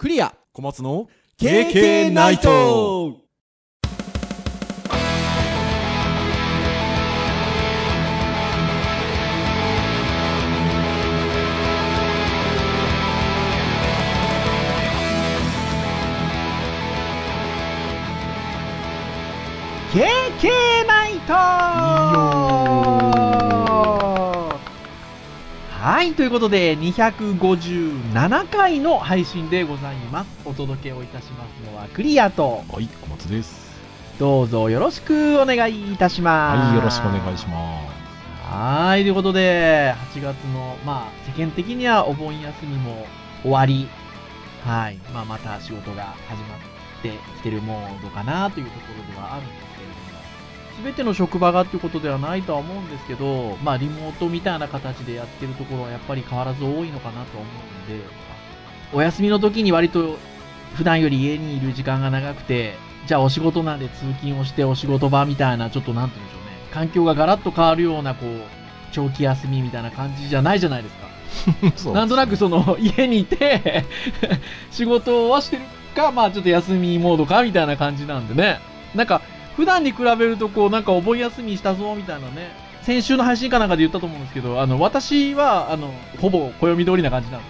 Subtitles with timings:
[0.00, 0.34] クリア。
[0.54, 3.10] 小松の KK ナイト。
[3.10, 3.20] ー
[19.92, 22.49] KK ナイト
[25.80, 30.30] はい、ということで、257回の配信でございます。
[30.44, 33.80] お届けをいたしますのはクリアと、はい小松です
[34.18, 36.66] どうぞよろしくお願いいたします。
[36.66, 43.06] はいよろしくお願いしますはい、ということで、8月の、まあ、世間的にはお盆休みも
[43.40, 43.88] 終わり、
[44.66, 46.58] はい、まあ、また仕事が始まっ
[47.00, 49.69] てきてるモードかなというところではあるんです
[50.80, 58.04] けれども、すべての職場がっていうことではないとは思うんですけど、まあ、リモートみたいな形でやってるところはやっぱり変わらず多いのかなと思うので、
[58.92, 60.18] お休みの時に割と
[60.74, 62.74] 普段より家にいる時間が長くて、
[63.06, 68.40] じゃあお仕事なんで通勤をしてお仕事場みたいな、ちょっとなんて言うんでしょうね、環境がガラッと変わるような、こう、
[68.92, 71.10] 長期休みみたいな感じじゃないじゃないですか。
[71.76, 73.84] そうなんとなくその、家にいて、
[74.70, 75.62] 仕事はしてる
[75.94, 78.60] か、まあちょっと休みモードかみたいな感じなんでね。
[78.94, 79.22] なんか、
[79.60, 82.50] 普段に比べるとこう、なんかお盆休みしたぞみたいなね。
[82.80, 87.46] 先週の配信かなんかで言ったと思うんですけど、あの、私は、あの、ほぼ暦通りな感じなんで、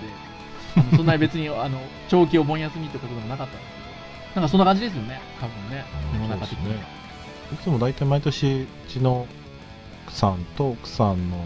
[0.96, 5.84] そんなに別に、あの、長期お盆休みってことでもなかったんですけど、なんかそんな感じですよね、多分ね。
[6.14, 6.80] 世の中的には。
[6.80, 9.28] いつも大体毎年うちの
[10.08, 11.36] 奥さんと奥さんの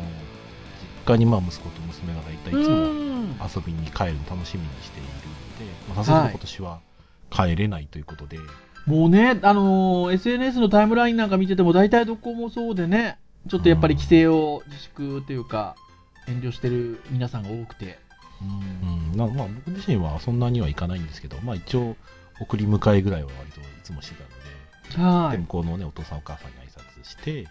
[1.07, 5.21] 実家にまあ息子と娘が大体いつもうん遊びに帰るの楽しみにしているの
[5.59, 6.81] で、まあ、さすがに今年は
[7.31, 8.39] 帰れないということで、
[8.87, 13.19] もうね、あのー SNS のタイムラインなんか見てても、大体どこもそうでね、
[13.49, 15.77] ちょっとやっぱり規制を自粛というか、
[16.27, 17.99] 遠慮してる皆さんが多くて。
[18.43, 21.97] うんなまあ、僕自身はそんなにはいかないんですけど、まあ、一応
[22.41, 24.29] 送り迎えぐらいは割といつもしてたの
[24.99, 27.49] で、はで向こうのねお父さんお母さんに挨拶して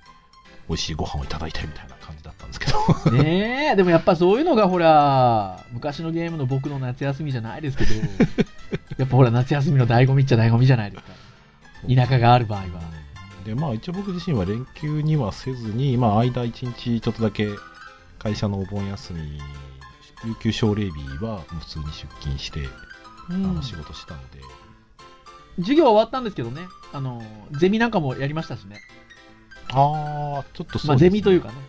[0.68, 3.24] 美味しいご飯をいただいたみたいな感じだったんですけどい。
[3.24, 7.94] ねえ、でもやっぱそういうのがほら、昔のゲームの僕の夏休みじゃないですけど、
[8.98, 11.12] やっぱほら夏休みの醍醐味っちゃ醍醐味じゃないですか。
[11.88, 12.68] 田舎がある場合は。
[13.46, 17.50] でまあ一応僕自身は連休にはせずに、まあ、間1日ちょっとだけ
[18.18, 19.40] 会社のお盆休み
[20.26, 22.70] 有給奨励日は普通に出勤して、う
[23.32, 24.40] あんの仕事したので、
[25.58, 26.62] 授業は終わったんですけどね、
[26.94, 28.80] あの、ゼミなんかもやりましたしね。
[29.74, 31.56] ああちょっとそうまあですねゼミというかね。
[31.56, 31.60] ね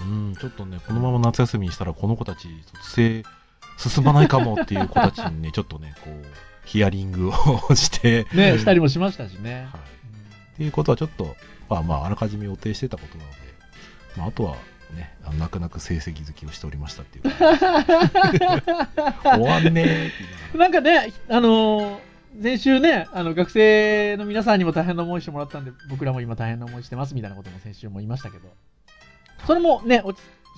[0.00, 3.24] うんちょっとねこのまま夏休みにしたらこの子たち卒生
[3.78, 6.24] 進まないかもっていう子たちにねちょっとねこう
[6.66, 9.68] ヒアリングをして、ね、したりもしましたしね。
[9.72, 9.96] はい
[10.56, 11.36] っていうことはちょっと、
[11.68, 13.36] まあまあ、あらかじめ予定してたことなので、
[14.16, 14.56] まあ、あとは
[14.94, 17.24] ね、あの泣く泣く成績好きをしておりましたっていう。
[19.22, 22.06] 終わんねーってなんかね、あのー
[22.42, 28.48] 先週ね、あの学生の皆さんにも大変な思いしてもらったんで、僕らも今大変な思いしてますみたいなことも先週も言いましたけど、
[29.46, 30.02] それもね、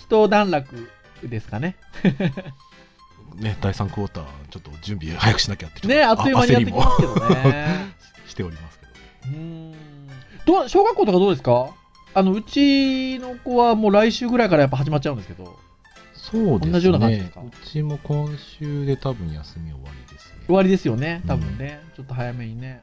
[0.00, 0.90] 一段落
[1.22, 1.76] ですかね。
[3.38, 7.94] ね、第3クォーター、ちょっと準備早くしなきゃってね、あっという間にやってきますけどね。
[8.26, 8.92] しておりますけど。
[9.32, 9.74] うーん
[10.46, 11.70] どう小学校とかどうですか？
[12.14, 15.58] あの、うちの子はもう来週ぐらいからやっぱ始まっちゃうんですけど、
[16.14, 16.72] そうですね。
[16.72, 17.40] 同じような感じですか？
[17.42, 20.34] うちも今週で多分休み終わりですね。
[20.46, 21.80] 終わりですよね、多分ね。
[21.96, 22.82] ちょっと早めにね、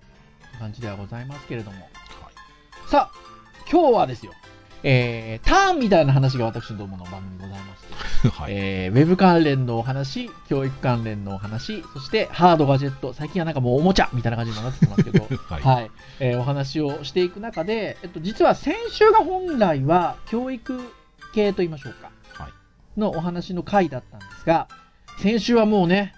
[0.59, 1.81] 感じではございますけれども。
[1.81, 1.89] はい
[2.87, 3.17] さあ、
[3.69, 4.31] 今日はですよ、
[4.87, 8.53] えー、ターンみたいな話が私どもの番組でございまして、はい。
[8.53, 15.61] えー、ウェブ関連のお話、教育関連のお話、そしてハードガジェット、最近はなんかもうおもちゃみたいな感じにもなってますけど、 はい。
[15.63, 20.79] はい、えーお話をしていく中で、えっと、実は先週が本来は教育
[21.33, 22.99] 系と言いましょうか、はい。
[22.99, 24.67] のお話の回だったんですが、
[25.17, 26.13] 先週はもうね、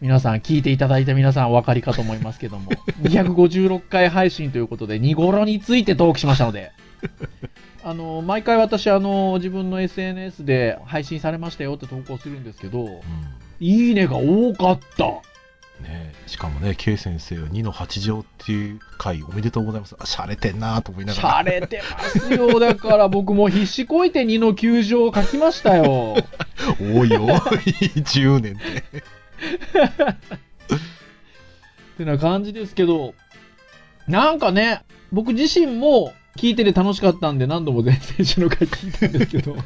[0.00, 2.70] 皆さん聞いていただいた皆さんお分かりかと思いますけども、
[3.02, 6.70] 256回配信ということで、見頃についてトークしましたので、
[7.84, 13.00] あの、毎回私、あの、自分の SNS で配信されましたよって投稿するんですけど、うん
[13.60, 15.04] いいねが多かった。
[15.82, 19.96] ね、しかもね、K 先生は2の8乗っていう回おめでとうございます。
[19.98, 21.28] あ、しゃれてんなと思いながら。
[21.28, 22.58] しゃれてますよ。
[22.58, 26.16] だから僕も必死こいて2の9乗を書きましたよ。
[26.80, 27.26] 多いよ。
[27.28, 28.98] 10年って。
[31.94, 33.14] ってな感じですけど、
[34.08, 39.56] なんかね、僕自身も聞いてて楽しかったんで何度も全選手の回聞いたんですけど、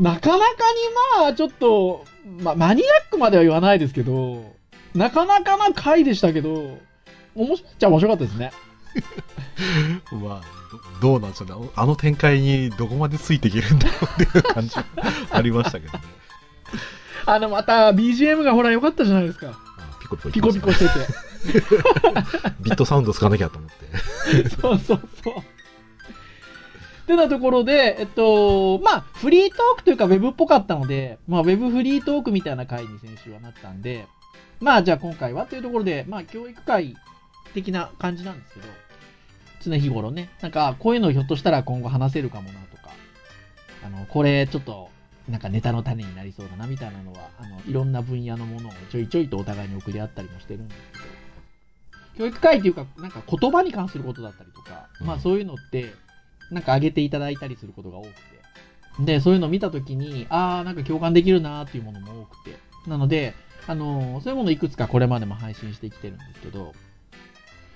[0.00, 0.38] なかなかに
[1.20, 2.06] まあちょっと、
[2.40, 4.54] ま、マニアックまでは言わないですけど、
[4.94, 6.78] なかなかな回でしたけど、
[7.34, 8.52] 面白いっちゃ面白かったですね。
[10.10, 10.42] まあ、
[11.02, 11.70] どどうなんでしょうね。
[11.76, 14.76] あの展開にどこまでついていけるんだろうっていう感じ
[15.30, 16.04] ありましたけどね。
[17.26, 19.58] あの、また BGM がほら良かったじゃないですか。
[20.00, 20.90] ピコピコピコピコしてて。
[22.60, 24.48] ビットサウンド使わなきゃと思って。
[24.48, 25.34] そうそうそう。
[27.08, 34.06] ってなところで、えっと、まあ、フリートークというか、ウェブっぽかったので、まあ、ウェブフリートークみたいな回に先週はなったんで、
[34.60, 36.94] まあ、じゃあ今回はというところで、まあ、教育会
[37.54, 38.66] 的な感じなんですけど、
[39.62, 42.90] 常日頃ね、なんか、こういうのひょっとしたら今後話せるかもなとか、
[43.86, 44.90] あの、これちょっと、
[45.30, 51.04] なんかネタの種になりそうだなみたいなのは、あの、いろんな分野のものをちょいちょいとお互いに送り合ったりもしてるんですけど、
[52.18, 55.06] 教育会っていうか、なんか言葉に関することだったりとか、うん。
[55.06, 55.94] まあそういうのって、
[56.50, 58.14] なんか上げていただいたりすることが多くて。
[59.00, 62.56] で、そういうのを見たときに、ああ、なんか共感できるなーっていうものも多くて。
[62.86, 63.34] なので、
[63.66, 66.74] あのーそういうものいくつかこれまでも配信してきてるんですけど、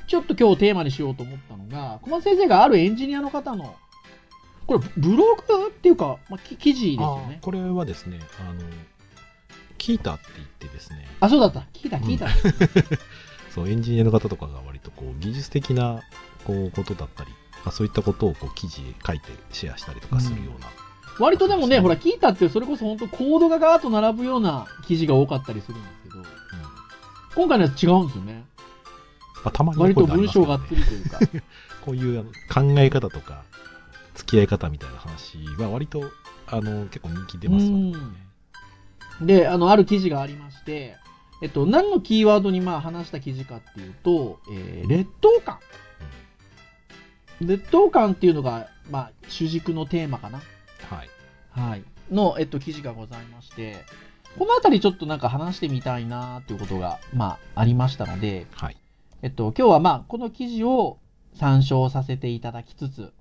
[0.08, 3.76] ちょっと今日テーマにしようと思ったのが、小松先生があるエンジニアの方の、
[4.66, 7.38] これブログっていうか、まあ、き記事ですよね。
[7.40, 8.60] これはですね、あの、
[9.78, 11.66] キータって言ってですね、あ、そうだった。
[11.72, 12.28] 聞いた、聞いた。
[13.50, 16.00] そう、エンジニアの方とかが割とこう、技術的な
[16.44, 17.30] こうことだったり、
[17.64, 20.66] まあ、そういったことをこう記事書いてシェアしたりとかするような、
[21.18, 26.24] 割とでもね、ほら、聞いたってそれこそ本当コードがガーッと並ぶような記事が多かったりするんですけど、うん
[27.34, 28.44] 今回のやつ違うんですよね。
[29.42, 31.18] まあ、たまに割と文章がっつりというか。
[31.82, 33.44] こういう考え方とか、
[34.14, 36.10] 付き合い方みたいな話は割と、
[36.46, 37.94] あの、結構人気出ますよね。
[39.20, 40.96] で、あの、ある記事がありまして、
[41.42, 45.58] えっと、何のキーワードにまあ話した記事かっていうと、えー劣等感。
[47.46, 50.38] 劣等感っていうのが、まあ、主軸のテーマかな。
[50.38, 51.10] はい。
[51.50, 51.84] はい。
[52.10, 53.84] の、えっと、記事がございまして、
[54.38, 58.76] このあたりちょっとなんか話してみたいなっていうことが、まあ、ありましたので、はい。
[59.22, 60.98] えっと、今日はまあ、この記事を
[61.34, 63.12] 参照させていただきつつ、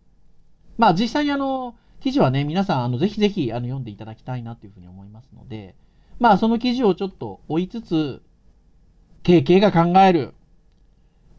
[0.77, 5.75] まあ、実際にあの、記事はね、皆さん、あの、ぜひぜひ、あの、読んでいただきたいなというふうに思いますので、
[6.19, 8.21] まあ、その記事をちょっと追いつつ、
[9.23, 10.33] KK が考える、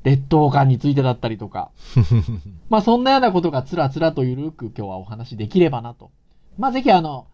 [0.04, 1.70] 劣等感についてだったりとか、
[2.68, 6.10] まあ、そんなようなことがつらつらとゆるく今日はお話できればなと。
[6.58, 7.26] まあ、ぜひあの、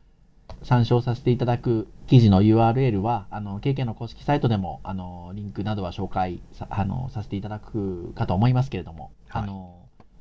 [0.62, 9.76] 参照させていただく記事の URL は、あの、KK の公式サイトでも、あの、リンクなどは紹介さ、あの、させていただくかと思いますけれども、はいあの、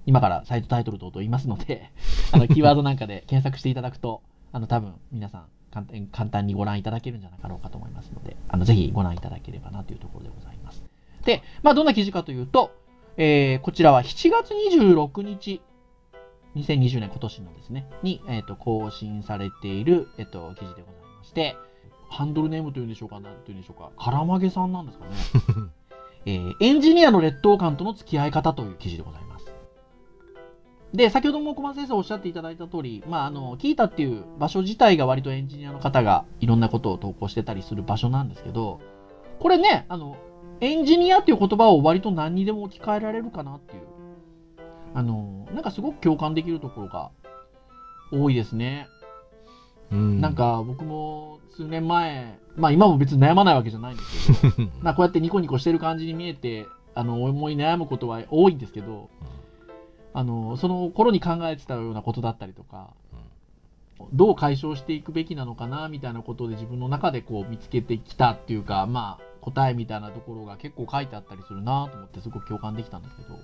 [0.05, 1.91] 今からサイトタイトル等々言いますので、
[2.31, 4.21] あの、キーワードなんかで検索していただくと、
[4.51, 10.56] あの、多分皆さん簡単簡単にご覧いただけるんじゃなかろうかと思いますので、あの、ぜひご覧いただければなというところでございます。
[11.25, 12.71] で、まあ、どんな記事かというと、
[13.17, 15.61] えー、こちらは7月26日、
[16.55, 21.55] 2020年今年のですね、に、えっ、と、更新されている、えっ、と、記事でございまして、
[22.09, 25.11] ハンドルネームというんでしょうか、なんというんでしょうか、カラマゲさんなんですかね。
[26.25, 29.53] えーエンジニアの劣等感との付き合い方という記事でございます。
[30.93, 38.79] で、先ほども小松先生おっしゃっていただいた通り、まあ、あの、キータっていう場所自体が割とエンジニアの方がいろんなことを投稿してたりする場所なんですけど、
[39.39, 40.17] これね、あの、
[40.59, 43.83] エンジニアっていう言葉を割と何にでも置き換えられるかなっていう、
[44.93, 47.11] あの、なんかすごく共感できるところが
[48.11, 48.87] 多いですね。
[49.91, 50.21] うん。
[50.21, 59.09] なん、か僕も数年前、まあ今も別に悩まないわけじゃないんですけど、 まあこうやってニコニコしてる感じに見えて、あの、思い悩むことは多いんですけど、
[60.13, 62.89] あの、その頃に考えてたようなことだったりとか、
[64.13, 73.41] どう解消していくべきなのかな、みたいなことで自分の中でこう見つけてきたっていうか、まあ答えみたいなところが結構書いてあったりするなと思ってすごく共感できたんですけど、うん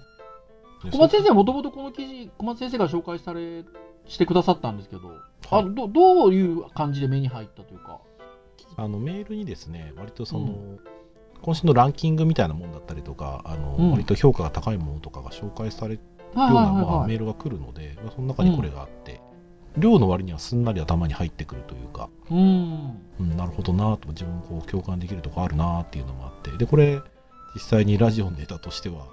[0.92, 3.64] 小松先生はもともとこの記事、小松先生が紹介され、
[4.06, 5.14] してくださったんですけど、
[5.50, 5.74] あはい。
[5.74, 8.02] どどういう感じで目に入ったというか、
[8.76, 10.80] あのメールにですね、割とその、う
[11.42, 13.92] 今週のランキングみたいなもんだったりとか、あのうん。
[13.92, 16.02] 割と評価が高いものとかが紹介されるよ
[16.36, 19.22] うはいなメールが来るので、まあその中にこれがあって、
[19.78, 23.00] 量の割にはすんなり頭に入ってくるというか、うん。
[23.20, 27.02] うん、なるほどなと自分こう共感できるとこあるなっていうのもあってでこれ
[27.54, 29.08] 実際にラジオのネタとしては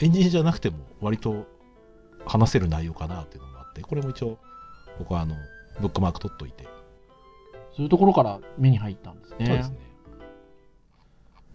[0.00, 1.46] エンジンじゃなくても割と
[2.26, 4.38] 話せる内容かなっていうのもあってこれも一応
[4.98, 5.36] 僕はあの
[5.80, 6.64] ブックマーク取っといて、
[7.76, 9.46] そういうところから目に入ったんですね。
[9.46, 9.78] そうですね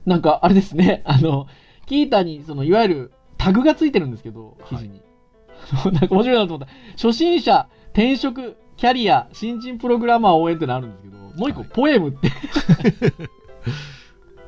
[0.06, 1.48] なんか、あれですね、 あの、
[1.86, 5.02] キータに、その、いわゆるタグがついてるんですけど、記事に。
[5.92, 6.74] なんか面白いなと思った。
[6.94, 7.70] 初心者、
[8.00, 12.28] 転職、キャリア、新人プログラマー応援ってのあるんですけど、もう一個、はいポエムって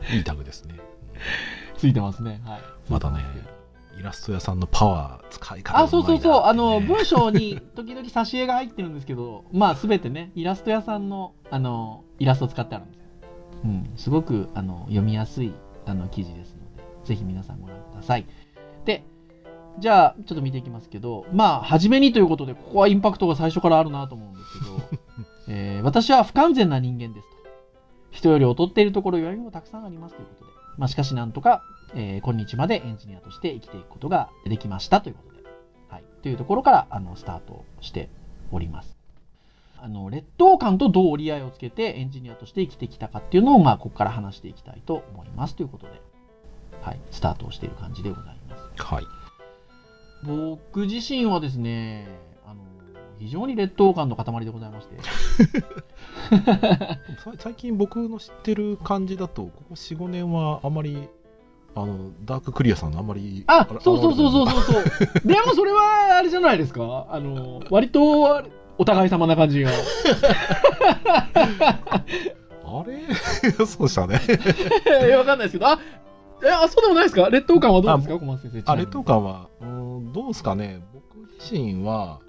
[0.16, 0.76] いいタグですね
[1.76, 2.42] ついてますね。
[2.46, 2.62] はい。
[2.90, 3.20] またね
[4.00, 6.44] イラスト屋さんのパワー使い方あ、そうそうそう。
[6.44, 13.04] あの、文文章に時々挿絵が入ってるんですけど、まあ、すべてね、イラスト屋さんの、あの、イラストを使ってあるんですよ。
[13.66, 13.92] うん。
[13.98, 15.54] すごく、あの、読みやすい、
[15.86, 18.26] あの、記事ですので、ぜひ皆さんご覧ください。
[18.86, 19.04] で、
[19.80, 27.38] じゃあ、ちょっと見ていきますけど、まあ、初めにということで、ここはインパクトが最初からあるなと思うんですけど、 えー私は不完全な人間ですと。
[28.12, 30.52] 人より劣っているところよりもたくさんありますということで。
[30.78, 31.64] まあ、しかしなんとか、
[31.96, 35.44] えー今日までエンジニアとして生きていくことができましたということで、
[35.90, 38.10] はい、というところからあのスタートして
[38.52, 39.02] おります。
[39.84, 46.00] あの劣等感とどう折り合いをつけてエンジニアとして生きてきたかっていうのを、まあ、ここから話していきたいと思いますということで、
[46.82, 48.84] はい、スタートをしている感じでございます。
[48.84, 49.21] はい。
[50.24, 52.08] 僕自身はですね、
[52.46, 52.62] あの
[53.20, 54.96] 非常に劣等感の塊でございまして、
[57.24, 61.08] さ最近僕の知ってる感じだと、ここ4、5年はあまり、
[61.76, 63.44] あの、ダーククリアさんあんまり。
[63.48, 64.84] あうそうそうそう現そうそう。
[65.28, 67.08] でもそれはあれじゃないですか？
[67.10, 68.44] あの割と
[68.78, 69.72] お互い様な感じが。
[72.64, 73.02] あれ？
[73.66, 74.20] そうでしたね。
[75.16, 75.80] わかんないですけど、あ
[76.44, 77.30] えあそうでもないですか？
[77.30, 78.16] 劣等感はどうですか？
[78.20, 78.72] 小松先生。
[78.72, 80.82] あ、劣等感は、うん、どうですかね？
[80.94, 82.20] 僕自身は、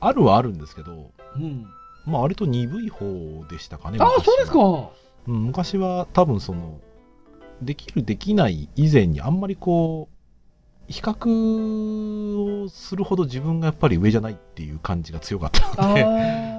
[0.00, 1.66] あるはあるんですけど、うん。
[2.06, 3.98] まあ、割と鈍い方でしたかね。
[4.00, 4.58] あそうですか。
[5.26, 6.80] うん、昔は多分その、
[7.62, 16.58] できるできない以前にあんまりこう、比較をするほど自分がやっぱり上じゃないっていう感じが強かったあので、ー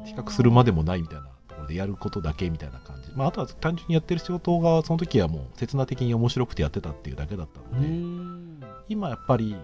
[0.00, 1.26] うん比較するまでもないみたいな
[1.66, 3.10] でやることだけみたいな感じ。
[3.14, 8.60] まあ、あとは単純にやってる仕事がその時はもう刹那的に面白くてやってたっていうだけだったうので、ん。
[8.88, 9.56] 今やっぱり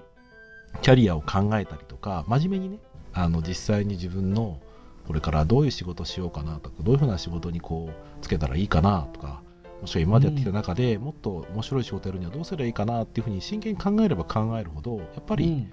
[0.80, 2.78] キャリアを考えたりとか真面目にね
[3.12, 4.60] あの実際に自分の
[5.06, 9.42] これからどういう仕事しようかなとかどういうふうな仕事にこうつけたらいいかなとか
[9.80, 15.72] もしくは今までやってきた中でもっと面白い仕事やるにはどうすればいいかなっていうふうに真剣に考えれば考えるほどやっぱりうん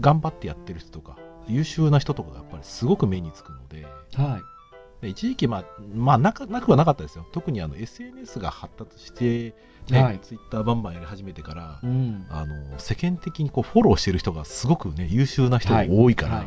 [0.00, 4.53] 頑張ってやってる人とか優秀な人とかがやっぱりすごく目につくのではい。
[5.04, 7.26] で一時期まあまあなかなくはなかったですよ。
[7.32, 9.54] 特にあの SNS が発達して、
[9.90, 10.18] ねはい。
[10.20, 12.26] ツイッターバンバンやり始めてからうん。
[12.30, 16.42] あの世間的にこうフォローしてる人がすごくね優秀な人が多いから、は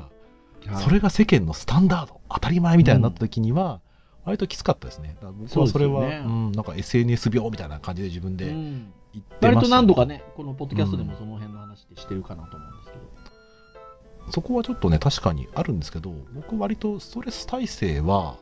[0.66, 0.70] い。
[0.70, 0.84] はい。
[0.84, 3.80] それが世間のスタンダード当たり前みたいになった時には、
[4.26, 5.16] 割ときつかったですね。
[5.16, 8.94] だから僕はそれはねうん、なんか SNS 病みたいな感じで自分でうん。
[9.14, 13.38] 言ってました、割と何度かね、このポッドキャストでもその辺の話でしてるかなと思うんですけど。
[14.32, 18.38] そこはちょっとね確かにあるんですけど僕割とストレス耐性は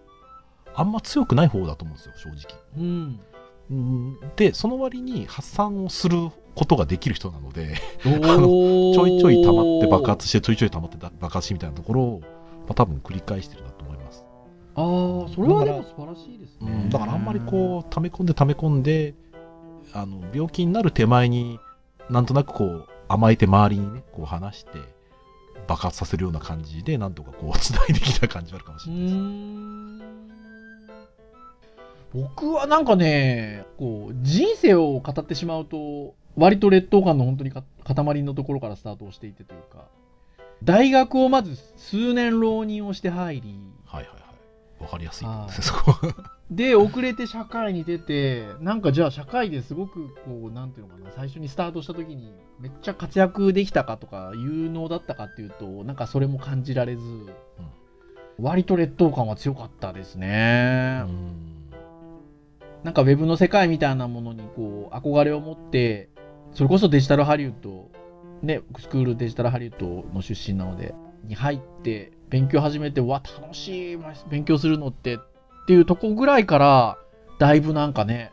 [0.75, 2.60] あんま強くない方だと思うんですよ正直。
[2.77, 3.20] うん。
[3.72, 12.27] うんでその割に発散をすることができる人なのでち ちょいちょい溜まって爆発してちょいちょい溜まって爆発してみたいなところを、ま
[12.70, 14.24] あ、多分繰り返してるなと思います、
[14.75, 16.72] ああ、それはでも素晴らしいですね。
[16.72, 19.15] うん、だからあんまりこう溜め込んで溜め込んで
[19.94, 21.60] あの病気になる手前に
[22.10, 24.72] なんとなくこう甘えて周りにねこう話して
[25.67, 29.15] 爆発させるような感じでなんとかこう つないできた感じはあるかもしうれないです、
[32.15, 39.88] 僕はなんかね、こう、人生を語ってしまうと、割と劣等感の本当にか塊のところからスタートをしていてというか、
[40.63, 44.19] 大学をまず数年浪人をして入り、はいはいは
[44.79, 44.84] い。
[44.84, 45.62] わかりやすいはいです。
[45.62, 46.31] ね そこは。
[46.50, 52.31] で、遅れて社会に出て、なんかじゃあ社会ですごくこう、なんていうのかな、最初にスタートした時に
[52.62, 57.03] めっちゃ活躍できたかとか、有能だったかっていうと、なんかそれも感じられず、
[58.39, 61.03] 割と劣等感は強かったですね。
[61.05, 61.54] うん
[62.86, 66.08] なんかウェブの世界みたいなものにこう憧れを持って、
[66.54, 67.89] それこそデジタルハリウッド、
[68.44, 73.98] ね、スクールデジタルハリウッドの出身なので、に入って勉強始めて、うわ、楽しい、
[74.30, 75.18] 勉強するのってっ
[75.65, 76.98] ていうとこぐらいから、
[77.39, 78.32] だいぶなんかね、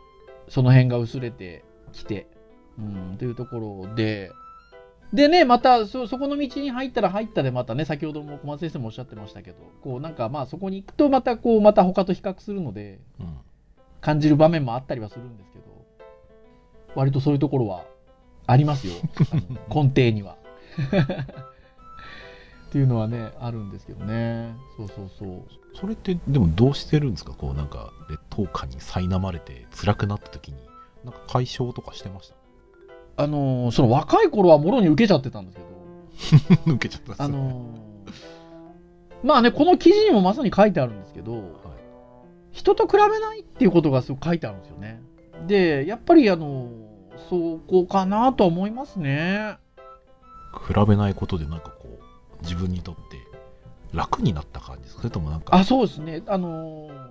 [0.48, 2.26] その辺が薄れてきて、
[2.78, 4.32] うん、というところで、
[5.12, 12.98] でね、またそ、そこの道に入ったら入ったでまたね、先ほども小松先生もおっしゃってましたけど、こうなんかまあそこに行くとまたこう、また他と比較するので、
[14.02, 15.64] 感じる場面もあったりはするんですけど、
[16.94, 17.84] 割とそういうところは
[18.46, 18.92] ありますよ。
[19.74, 20.36] 根底には。
[22.68, 24.54] っていうのはね、あるんですけどね。
[24.76, 25.42] そうそうそう。
[25.78, 27.32] それってでもどうしてるんですか？
[27.32, 30.58] こうなんか劣等感に苛まれて辛くなった時に
[31.04, 32.32] なんか解消とかしてまし
[33.16, 33.24] た？
[33.24, 41.60] あのーその若い頃はもろに受けちゃってたんですけど、 受けちゃったんですあのーまあね、この記事にもまさに書いてあるんですけど、
[42.52, 45.00] 人と比べないっていうことがすごく書いてあるんですよね。
[45.46, 46.92] で、やっぱりあのー
[47.28, 49.56] そこかなとは思いますね。
[50.66, 53.00] 比べないことでなんかこう自分にとって
[53.92, 55.02] 楽になった感じですか？
[55.02, 56.22] それともなんかあ、そうですね。
[56.26, 57.06] あのー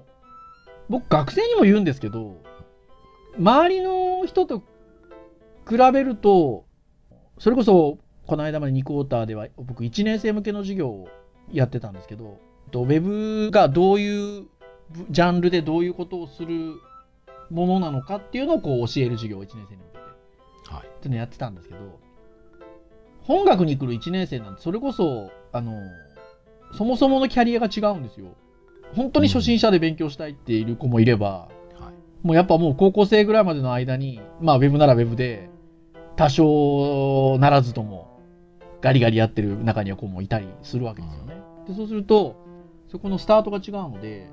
[0.90, 2.36] 僕学生にも言うんですけど、
[3.38, 4.60] 周りの人と
[5.70, 6.66] 比べると、
[7.40, 11.08] それこそ、この間まで2クォーターでは、僕1年生向けの授業を
[11.54, 12.40] やってたんですけど、
[12.72, 14.48] とウェブがどういう
[15.10, 16.76] ジャンルでどういうことをする
[17.50, 20.02] ものなのかっていうのをこう教える授業を1年生に向けて。
[20.74, 22.00] はいっていうのやってたんですけど、
[23.24, 25.74] 本学に来る1年生なんて、それこそ、あの、
[26.78, 28.28] そもそものキャリアが違うんですよ。
[28.96, 35.50] 本当に初心者で勉強したいっている子もいれば、はいもうやっぱもう高校生ぐらいまでの間に、まあウェブならウェブで、
[36.16, 38.20] 多少ならずとも
[38.82, 41.36] ガリガリやってる中には子もいたりするわけですよね。
[41.68, 42.36] で、そうすると、
[42.90, 44.30] そこのスタートが違うので、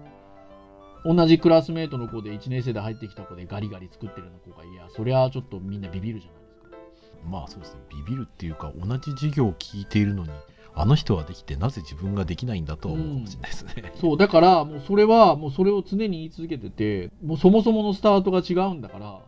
[1.04, 7.18] 同じクラスメートの子で1年生で入ってきた子でガリガリ作ってるような子がいや、そりゃちょっとみんなビビるじゃないですか。
[7.28, 7.80] まあそうですね。
[7.90, 10.30] ビビるっていうか同じ授業を聞いているのに
[10.74, 19.20] あの人はできてなぜ自分ができないんだとは思うかもしれないですね、そう、だから、もうそれは、もうそれを常に言い続けてて、もうそもそものスタートが違うんだから、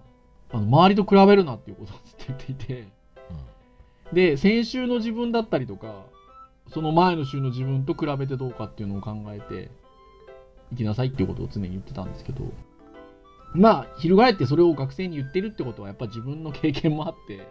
[0.53, 2.89] あの周りと比べるなっていうことをずっと言っていて、
[4.13, 6.05] で、先週の自分だったりとか、
[6.69, 9.73] その前の週の自分と比べてどうかっていうのを考えて、
[10.73, 12.45] いきなさいっていうことを常に言ってたんですけど、
[13.55, 17.47] まあ、翻ってそれを学生に言ってるってことは、やっぱ自分の経験もあって、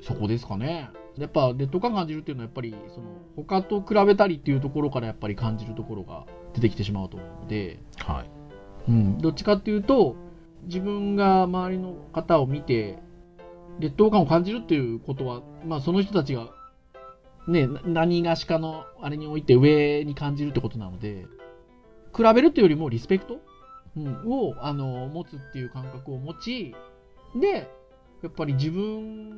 [0.00, 0.90] そこですかね。
[1.18, 8.30] やっぱ劣等感感じるっていうのはやっぱりその他と比べたりっていうところからやっぱり感じるところが出てきてしまうと思うので、はい
[8.88, 10.14] うん、どっちかっていうと
[10.64, 12.98] 自分が周りの方を見て
[13.80, 16.50] 劣等感を感じるっていうことは、まあ、その人たちが、
[17.48, 21.26] ね、な何がしかのあれにおいて上に感じるってことなので
[22.14, 23.40] 比べるっていうよりもリスペクト、
[23.96, 26.74] うん、をあの持つっていう感覚を持ち
[27.34, 27.70] で
[28.22, 29.36] やっぱり自分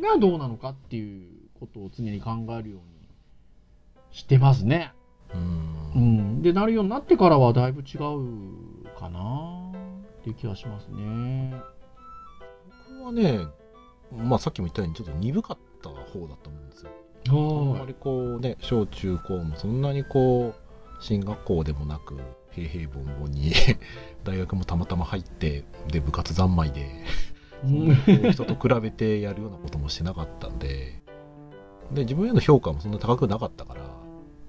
[0.00, 3.08] がどうなのかっていうことを常に考えるように
[4.12, 4.92] してますね。
[5.32, 6.38] ううん。
[6.38, 9.72] ん、でなるようになってからはだいぶ違うかな。
[10.20, 11.54] っていう気はしますね。
[12.88, 13.40] 僕はね
[14.16, 16.90] まあさっきも言ったようにちょっと鈍かった方だと思うんですよ。
[17.28, 17.34] あん
[17.72, 20.63] まはりこうね小中高もそんなにこう
[21.04, 22.18] 進学校でもなく
[22.52, 23.52] 平々凡々に
[24.24, 26.88] 大学もたまたま入ってで部活三昧で
[28.32, 31.02] 人と比べてやるようなこともしてなかったんで
[31.92, 33.82] で自分への評価もそんな高くなかったから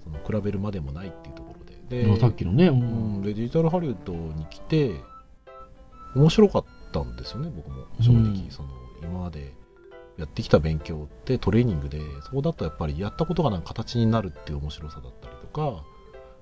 [0.03, 2.03] その比べるまでもないっていうところで。
[2.03, 3.19] でさっきのね、ううん。
[3.19, 5.01] ん、でデジタルハリウッドに来て
[6.15, 7.85] 面白かったんですよね僕も。
[7.99, 8.47] 正直、うん。
[8.49, 8.69] その
[9.03, 9.53] 今まで
[10.17, 15.83] やってきた勉強ってトレーニングでそこだとやっぱりやったことがなんか形になるっていう面白さだったりとか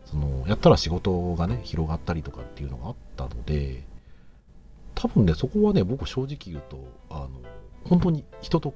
[0.05, 3.83] そのやったら仕事がね広がったりとかっていうのがあったので
[4.95, 7.29] 多分ねそこはね僕正直言うとあの
[7.85, 8.73] 本当に人と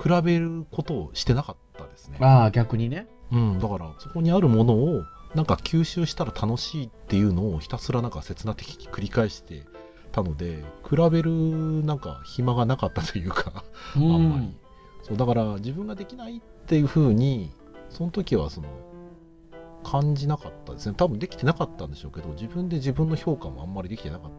[0.00, 2.18] 比べることをしてなかったですね。
[2.20, 3.06] ああ逆にね。
[3.30, 9.64] うん、だからそこにあるものをなんか吸収したら楽しいっていうのをひたすらなんか刹那的に繰り返して
[10.12, 13.64] たので比べるなんか暇がなかったというか
[13.96, 14.56] うあんまり
[15.02, 17.52] そうだから自分ができないっていうふうに
[17.90, 18.68] その時はその
[19.82, 20.94] 感じなかったですね。
[20.96, 24.30] 多分できてなかったんでしょうけど自分で自分の評価もあんまりできてなかっ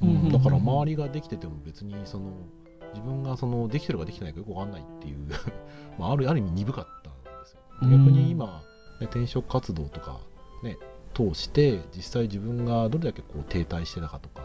[0.00, 2.30] たので、うんだから周りができてても別にその
[2.94, 5.18] 自分がそのできてるかできてないかよくわかんないっていう
[5.98, 7.60] まああるある意味鈍かったんですよ。
[7.82, 7.90] うん。
[7.90, 10.20] 逆に今、ね、転職活動とか
[10.62, 10.78] ね
[11.14, 14.42] 通して実際自分がどれだけこう停滞してたかとか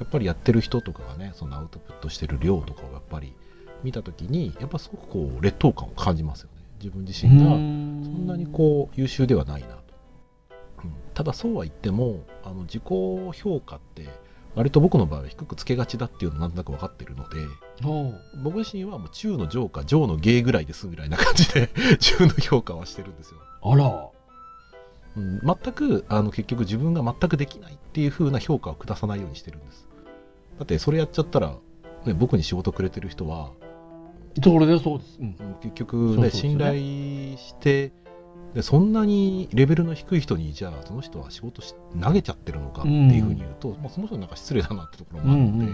[0.00, 3.34] やっぱりやってる人とかがねそのアウトプットしてる量とかをやっぱり
[3.82, 9.74] 見た時にやっぱすごくこう劣等感を感じますよね自分自身がそんなにこう優秀ではないなと、
[10.84, 10.92] うん。
[11.14, 14.08] ただそうは言ってもあの自己評価って
[14.54, 17.38] 割と僕の場合は低くつけがちだっていうのなんとなく分かってるので
[18.42, 23.40] 僕自身はもう中の上か上の下ぐらいで済むぐらいな感じで 中の評価はしてるんですよ。
[23.62, 24.08] あら。
[25.16, 29.88] うん、全くあの結局自分が全くできないっていう風な評価を下さないようにしてるんです。
[30.58, 31.56] だってそれやっちゃったら、
[32.04, 33.52] ね、僕に仕事くれてる人は
[34.42, 35.18] それでそうです。
[35.20, 35.26] うん。
[35.26, 37.92] うん結局ね信ね頼して
[38.54, 45.72] でそんなにレベルの低い人にじゃあその人は仕事し投げちゃってるのかっていうふうに言うと、まあ、その人なんか失礼だなってところもあるので,、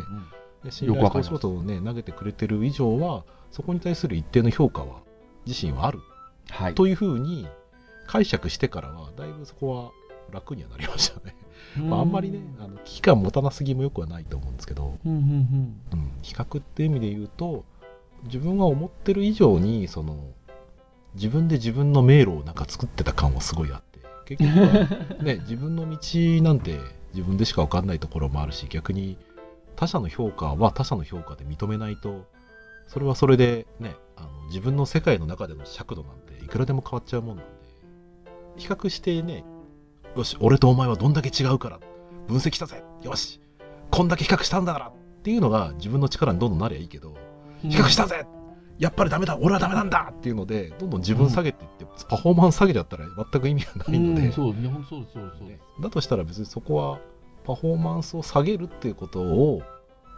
[0.64, 5.00] で信よくわかります頼してお仕事をね投げてくれてる以上はそこに対する一定の評価は
[5.46, 6.00] 自身はある
[6.50, 6.74] はい。
[6.74, 7.46] というふうに
[8.06, 9.90] 解釈してからはだいぶそこは
[10.32, 11.36] 楽にはなりましたね。
[11.76, 15.80] まあ、あんまりねあの危機感持たなすぎもよくはないと思うんですけど、うんうんうん。
[15.92, 17.64] うん、比較っていう意味で言うと
[18.24, 20.16] 自分が思ってる以上にその
[21.14, 24.00] 自分で自分の迷路をなんか作ってた感はすごいあって。
[24.26, 24.66] 結局は、
[25.24, 25.98] ね、自分の道
[26.42, 26.78] なんて
[27.12, 29.16] 自分でしか分かんないところもあるし逆に
[29.74, 32.26] 他者の評価は他者の評価で認めないと
[32.86, 37.60] それはそれでねあの自分の世界の中での尺度なんていくらでも変わっちゃうもんなんで。
[38.56, 39.44] 比較してね
[40.16, 41.80] よし俺とお前はどんだけ違うから
[42.28, 43.40] 分析したぜよし
[43.90, 47.14] こんだけ比較したんだからっていうのが自分の力にどんどんなりゃいいけど
[47.62, 48.26] 比較したぜ、
[48.78, 55.04] やっぱりダメだ俺はダメなんだっていうのでどんどん自分下げていって、パフォーマンス下げちゃったら全く意味がないので、うんそうそう。
[55.12, 55.32] そう。
[55.38, 55.82] そう。
[55.82, 56.98] だとしたら別にそこは
[57.44, 59.62] パフォーマンスを下げるっていうことを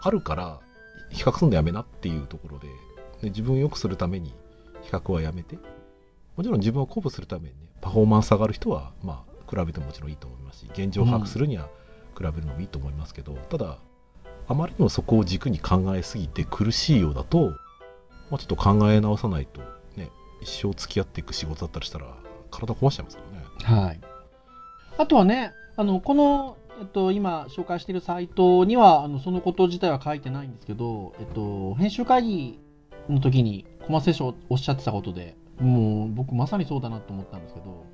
[0.02, 0.60] あるから
[1.10, 2.68] 比較するのやめなっていうところで
[3.22, 4.34] で自分を良くするために
[4.82, 5.56] 比較はやめて
[6.36, 11.68] もちろん自分を鼓舞するためにねパフォーマンス上がる人はまあ比べてももちろんいいと思いますし現状を把握するには
[12.16, 13.78] 比べるのもいいと思いますけどただ
[14.48, 17.50] あまりにもそこを軸に考えすぎて苦しいようだと、
[18.30, 19.60] まあ、ちょっと考え直さないと
[19.96, 22.14] ね一生付き合っていく仕事だったりしたら
[22.50, 24.00] 体壊しちゃいますからねはい。
[24.98, 32.60] あとはね、あの、この、えっと、今紹介しているサイトには、あの、そのこと自体は書いてないんですけど、えっと、編集会議
[33.08, 37.84] の時に、小松選手おっしゃってたことで、もう、僕まさにそうだなと思ったんですけど、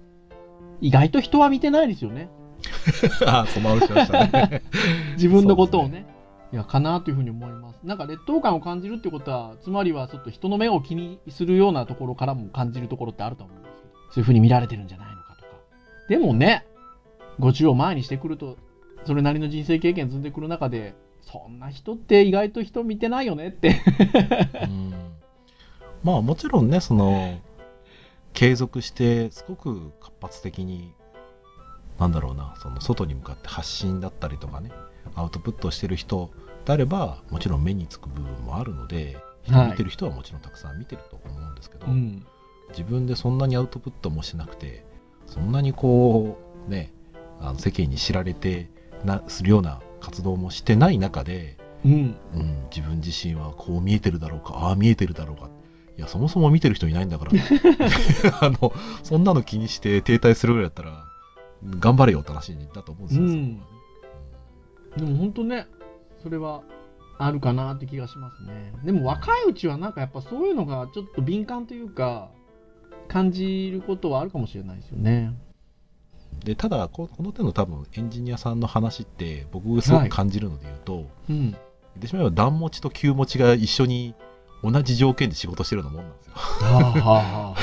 [0.80, 2.30] 意外と人は見てないですよね。
[3.26, 4.62] ああましたね
[5.14, 6.06] 自分のことをね。
[6.52, 7.78] いや、かなというふうに思います。
[7.84, 15.48] なんか劣等感を感じるってことは、つまりはちょっと人の目を気にするようなところからも感じるところってあると思うんですけど、そういうふうに見られてるんじゃないのかとか。
[16.08, 16.66] でもね、
[17.40, 18.56] 50を前にしてくると、
[19.04, 23.76] それなりの人生経験積んでくる中で、そんな人って意外と人見てないよねって。
[26.02, 27.40] まあもちろんねその
[28.32, 30.94] 継続してすごく活発的に
[31.98, 34.70] なんだろうなその外に向かって発信だったりとかね
[35.14, 36.30] アウトプットしてる人
[36.64, 42.26] であればもちろん目につく部分もあるので人見てる人はもちろんたくさん見てると思うんですけど、うん。
[42.70, 44.84] 自分でそんなにアウトプットもしなくて
[45.26, 46.92] そんなにこうね
[47.40, 48.68] あの世間に知られて
[49.04, 51.92] なするような活動もしてない中で、うん。
[52.34, 55.48] うん、自分自身はこう見えてるだろうかああ見えてるだろうか
[55.96, 57.32] いやそもそも見てる人いないんだから
[58.40, 61.04] あのそんなの気にして停滞するぐらいだったら
[61.80, 63.60] 頑張れよって話だと思うんですよ、うん
[64.98, 65.66] でも本当ね、
[66.22, 66.62] それは
[67.18, 68.72] あるかなって気がしますね。
[68.84, 72.28] でも若いうちはなんかやっぱそういうのがちょっと敏感というか、
[73.08, 75.32] 感じることはあるかもしれないですよね。
[76.44, 81.50] でただここの手の多分エンジニアさんの話って僕すごく感じるので言うと、うん。
[81.50, 81.58] 言
[81.98, 84.14] ってしまえば段持ちと急持ちが一緒に
[84.62, 87.54] 同じ条件で仕事してるようなもんなんですよ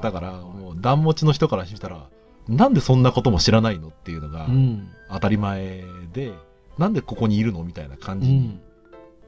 [0.00, 2.08] だからもう段持ちの人からしたら
[2.48, 4.88] なんでそんなことも知らないのっていうのがうん。
[5.10, 6.32] 当たり前で、
[6.78, 8.60] なんでここにいるのみたいな感うじにん。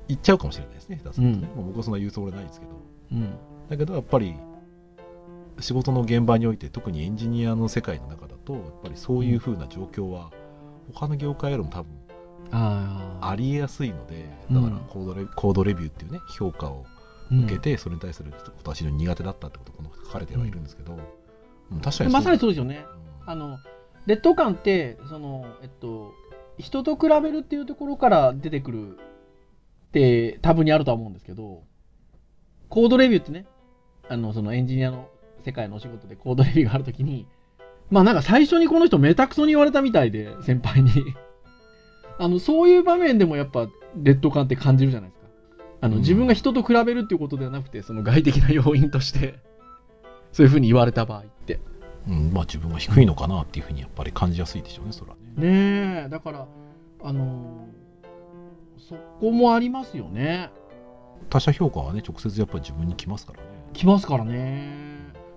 [0.09, 2.73] 言っちゃうかもしれないですね、下手するとね僕はそんな言うつもりはないですけど
[3.13, 3.31] うん。
[3.69, 4.35] だけどやっぱり
[5.61, 10.33] 仕事の現場において特にエンジニアの世界の中だとやっぱりそういう風な状況は
[10.93, 11.93] 他の業界よりも多分
[12.53, 16.87] ありえやすいのでうんだからコードレ,、コードレビューっていうね評価を
[17.31, 20.95] うん受けて、それに対することは非常に苦手だったってことこの書かれてはいるんですけど、
[21.71, 22.85] うん確かにまさにうそうですよね。
[23.31, 23.61] うんあの、
[24.07, 26.12] 劣等感って、その、えっと、
[26.59, 31.62] 人と比べるっていうところから出てくるって多分にあるとは思うんですけど、
[32.69, 33.47] コードレビューってね、
[34.09, 35.09] あの、そのエンジニアの
[35.45, 37.27] 世界のお仕事でコードレビューがあるときに、
[37.88, 40.90] まあなんか最初にこの人めたくそに言われたみたいで、先輩に。
[42.19, 45.29] あの、そういう場面でもやっぱ劣等感って感じるじゃないですか。
[45.83, 49.38] あの、うん自分が人と比べるっていうことではなくて、その外的な要因として、
[50.33, 51.25] そういうふうに言われた場合。
[52.09, 55.49] うんまあ自分は低いのかなっていうふうにやっぱり感じやすいでしょうねそれはね。
[55.49, 56.47] ねえ、だから、
[57.03, 57.81] あのー
[58.91, 60.51] そこもありますよね。
[61.29, 63.47] 他者評価はね直接やっぱり自分に来ますからね。
[63.73, 64.91] 来ますからね。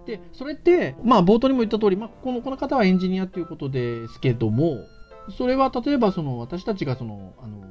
[0.08, 4.80] で、それって、まあ、冒頭にも言った通り、まあ、このこの方はエンジニアということですけども、
[5.38, 7.62] それは例えばその私たちがそのあの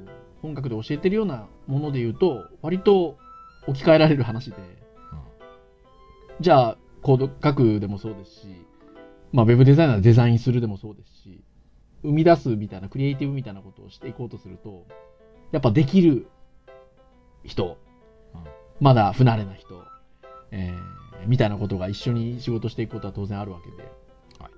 [0.41, 3.19] 本学で教えてるようなもので言うと、割と
[3.67, 4.57] 置き換えられる話で、
[6.41, 8.47] じゃあ、コード書くでもそうですし、
[9.33, 11.43] まあ、ウェブデザイナーデザインするでもそうですし、
[12.03, 14.87] 生み出すみたいな、クリエイティブみたいなことをしていこうとすると、
[15.53, 16.29] やっぱできる
[17.45, 17.79] 人、
[18.35, 18.43] うん
[18.81, 19.81] まだ不慣れな人、
[20.51, 23.83] えーみたいなことが一緒に仕事していくことは当然あるわけで。
[24.39, 24.53] はい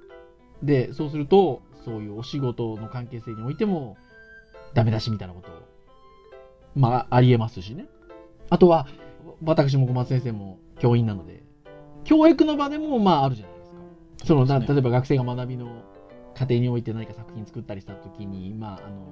[0.63, 3.99] で、そうすると、そういうお仕事の関係性においても、
[4.73, 5.49] ダメ出しみたいなこと、
[6.75, 7.87] まあ、ありえますしね。
[8.49, 8.87] あとは、
[9.43, 11.43] 私も小松先生も教員なので、
[12.05, 13.54] 教育の場でも、まあ、あるじゃない。
[14.23, 14.67] その、ね。
[14.67, 15.83] だ例えば学生が学びの
[16.35, 19.07] 過程において何か作品作ったりしたときに、まあ、あの、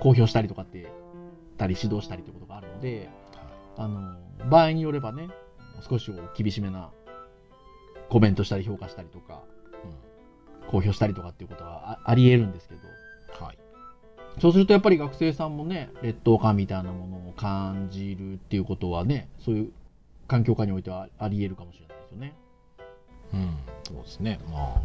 [0.00, 0.92] 公表したりとかって、
[1.56, 3.08] たり指導したりということがあるので、
[3.76, 4.16] あの、
[4.50, 5.28] 場合によればね、
[5.88, 6.90] 少し厳しめな
[8.08, 9.42] コメントしたり評価したりとか、
[10.68, 12.80] 公表したりとかっていうことはああり得るんですけど、
[13.44, 13.58] はい。
[14.40, 19.72] そうするとやっぱり学生さんもね、劣等感みたいなものを感じるっていうことはね、そういう
[20.26, 22.34] 環境下においてはあり得るかもしれないですよね。
[23.34, 24.40] うん、そうですね。
[24.50, 24.82] まあ、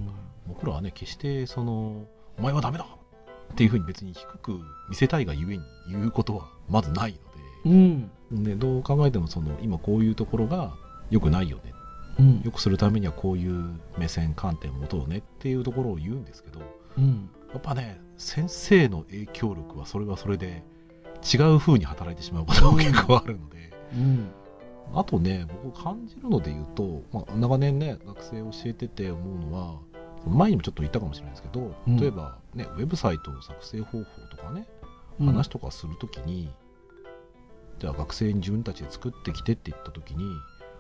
[0.48, 2.06] 僕らはね、決してその、
[2.38, 2.86] お前はダメだ
[3.52, 4.60] っていうふうに別に低く
[4.90, 7.20] 見せたいがゆえに言うことはまずない
[7.66, 8.12] うん。
[8.32, 10.74] ので、でどう考えてもその、今こういうところが
[11.10, 11.74] 良くないよね。
[12.20, 12.42] うん。
[12.44, 16.62] 良くするためにはこういう目線、観点を持とうねっていうところを言うんですけど、
[16.98, 17.30] うん。
[17.54, 20.64] やっぱね、先生の影響力はそれはそれで
[21.34, 24.32] 違う風に働いてしまうことが結構あるので、うん。
[24.93, 29.80] あとね、僕感じるので言うと、まあ、長年ね、学生教えてて思うのは、
[30.28, 34.67] 前にもちょっと言ったかもしれないですけど、うん例えば、ね、ウェブサイトの作成方法とかね、
[35.19, 36.49] うん話とかするときに、
[37.80, 40.23] じゃあ学生に自分たちで作ってきてって言ったときに、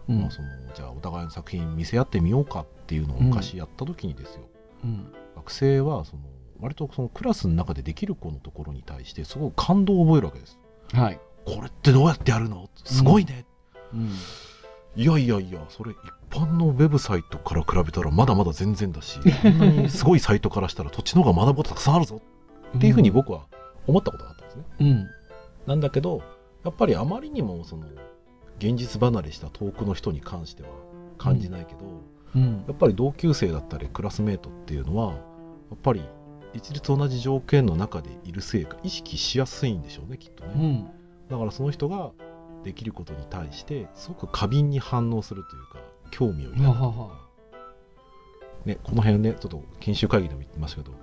[0.09, 4.41] うんまあ、そのじゃあお互いの作品見せ合ってみようかっていうのを昔やったときにですよ、
[4.83, 6.23] うん学生はその
[6.59, 10.59] 割とそのクラスの中でできる子のところに対してすごく感動を覚えるわけです。
[10.93, 11.19] はい。
[11.45, 12.69] これってどうやってやるの？
[12.83, 13.45] すごいね、うん。
[14.95, 15.97] いやいやいや、それ一
[16.29, 22.21] 般のウェブサイトから比べたらまだまだ全然だし、こんなにすごいサイトからしたらそっちの方が学ぶことたくさんあるぞ
[22.77, 23.45] っていうふうに僕は
[23.87, 24.63] 思ったことがあったんですね。
[24.79, 25.07] うん。
[25.67, 26.21] なんだけど、
[26.63, 27.85] やっぱりあまりにもその
[28.57, 30.69] 現実離れした遠くの人に関しては
[31.17, 31.79] 感じないけど、
[32.35, 35.19] うんやっぱり同級生だったりクラスメートっていうのは、や
[35.75, 36.03] っぱり
[36.53, 40.51] 一律同じ条件の中でいるせいか意識しやすいんでしょうね、きっとね。
[40.55, 40.89] うん。
[41.29, 42.11] だからその人が
[42.63, 45.79] できることに対してすごく過敏に反応するというか
[46.11, 46.57] 興味を抱く。
[46.57, 47.29] というかははは。
[48.65, 50.97] ね、この辺ねちょっと研修会議でも言ってましたけどや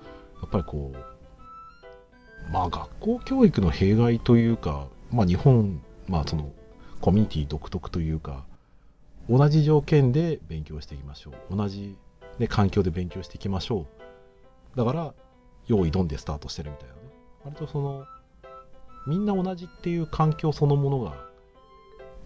[0.47, 6.53] っぱりこうまあ学校教育の弊害というか、まあ、日本、まあ、その
[7.01, 8.45] コミュニティ独特というか
[9.29, 11.57] 同じ条件で勉強していきましょう。
[11.57, 11.97] 同じ、
[12.38, 13.87] ね、環境で勉強していきましょ
[14.75, 14.77] う。
[14.77, 15.14] だから
[15.66, 17.01] 用意どんでスタートしてるみたいなね。
[17.45, 18.05] 割とその
[19.07, 21.26] みんな同じっていう環境そのものが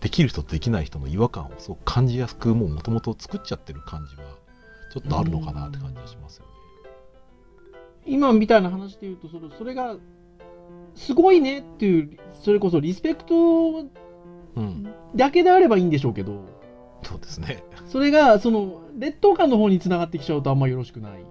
[0.00, 4.22] できる人とできない人の違和感をすごく感じやすくもうもともと作っちゃってる感じは
[4.92, 6.50] ちょっとあるのかなって感じがしますよね。
[8.06, 9.96] 今みたいな話で言うと、それそれが、
[10.94, 13.84] すごいねっていう、それこそリスペクト
[14.56, 16.40] うん、だけであればいいんでしょうけど、
[17.02, 17.62] そうですね。
[17.86, 21.24] それが、その、劣等感の方につながってきちゃうとあんまよろしくない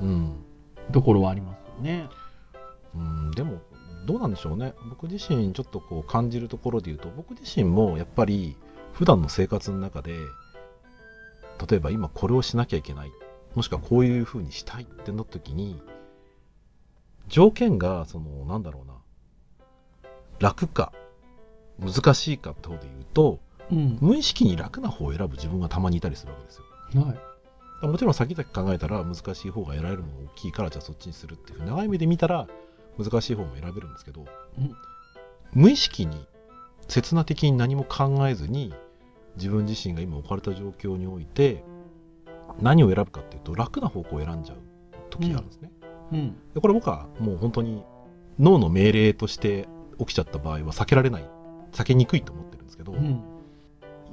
[0.00, 0.44] うん、
[0.92, 2.08] ところはありますよね。
[2.94, 3.60] うん、でも
[4.06, 8.56] どうなんでしょうね僕自身ちょっとこう感じるところで言うと僕自身もやっぱり
[8.92, 10.16] 普段の生活の中で
[11.68, 13.12] 例えば今これをしなきゃいけない
[13.54, 15.80] もしくはこういうふうにしたいってなった時に
[17.28, 18.94] 条件がそのなんだろうな
[20.40, 20.92] 楽か
[21.78, 23.38] 難しいかって方で言うと
[23.70, 23.98] うん。
[24.00, 26.64] 無意識に楽な方を選ぶ自分がたまにいたりするわけですよ
[27.02, 27.14] は
[27.82, 27.86] い。
[27.86, 32.46] もちろん先々考えたら難しい方が得られるもの大きいからじゃあそっちにするっていう長い目で見たら
[32.98, 34.24] 難しい方も選べるんですけど、
[34.58, 34.76] うん
[35.54, 36.26] 無意識に
[36.88, 38.74] 刹那的に何も考えずに
[39.36, 41.62] 自分自身が今置かれた状況において
[42.60, 44.58] 何を選ぶかっていうと楽な方向を選んじゃう
[45.10, 45.70] 時があるんですね。
[46.12, 46.36] うん。
[46.54, 47.84] でこれ僕はもう本当に
[48.38, 51.28] 脳の命令として起きちゃった場合は避けられない
[51.72, 53.22] 避けにくいと思ってるんですけど、うん。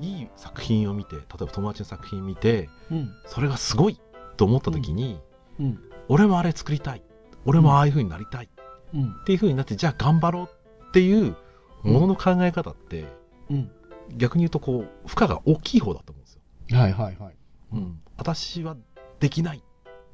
[0.01, 3.11] いい作品を見て例えば友達の作品見てうん。
[3.25, 3.99] それがすごい
[4.37, 5.19] と思った時に、
[5.59, 5.79] うん。
[6.07, 7.03] 俺もあれ作りたい
[7.45, 8.49] 俺もああいう風になりたい
[8.95, 9.15] っうん。
[9.25, 10.49] ていう風になってじゃあ頑張ろう
[10.89, 11.35] っていう
[11.83, 13.05] ものの考え方って、
[13.49, 13.71] うん。
[14.15, 17.35] 逆に言うとこう負荷が大きい方だと思うんですよ、はいはいはい。
[17.73, 18.75] うん、私は
[19.19, 19.63] できない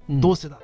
[0.09, 0.59] うんどうしてだ、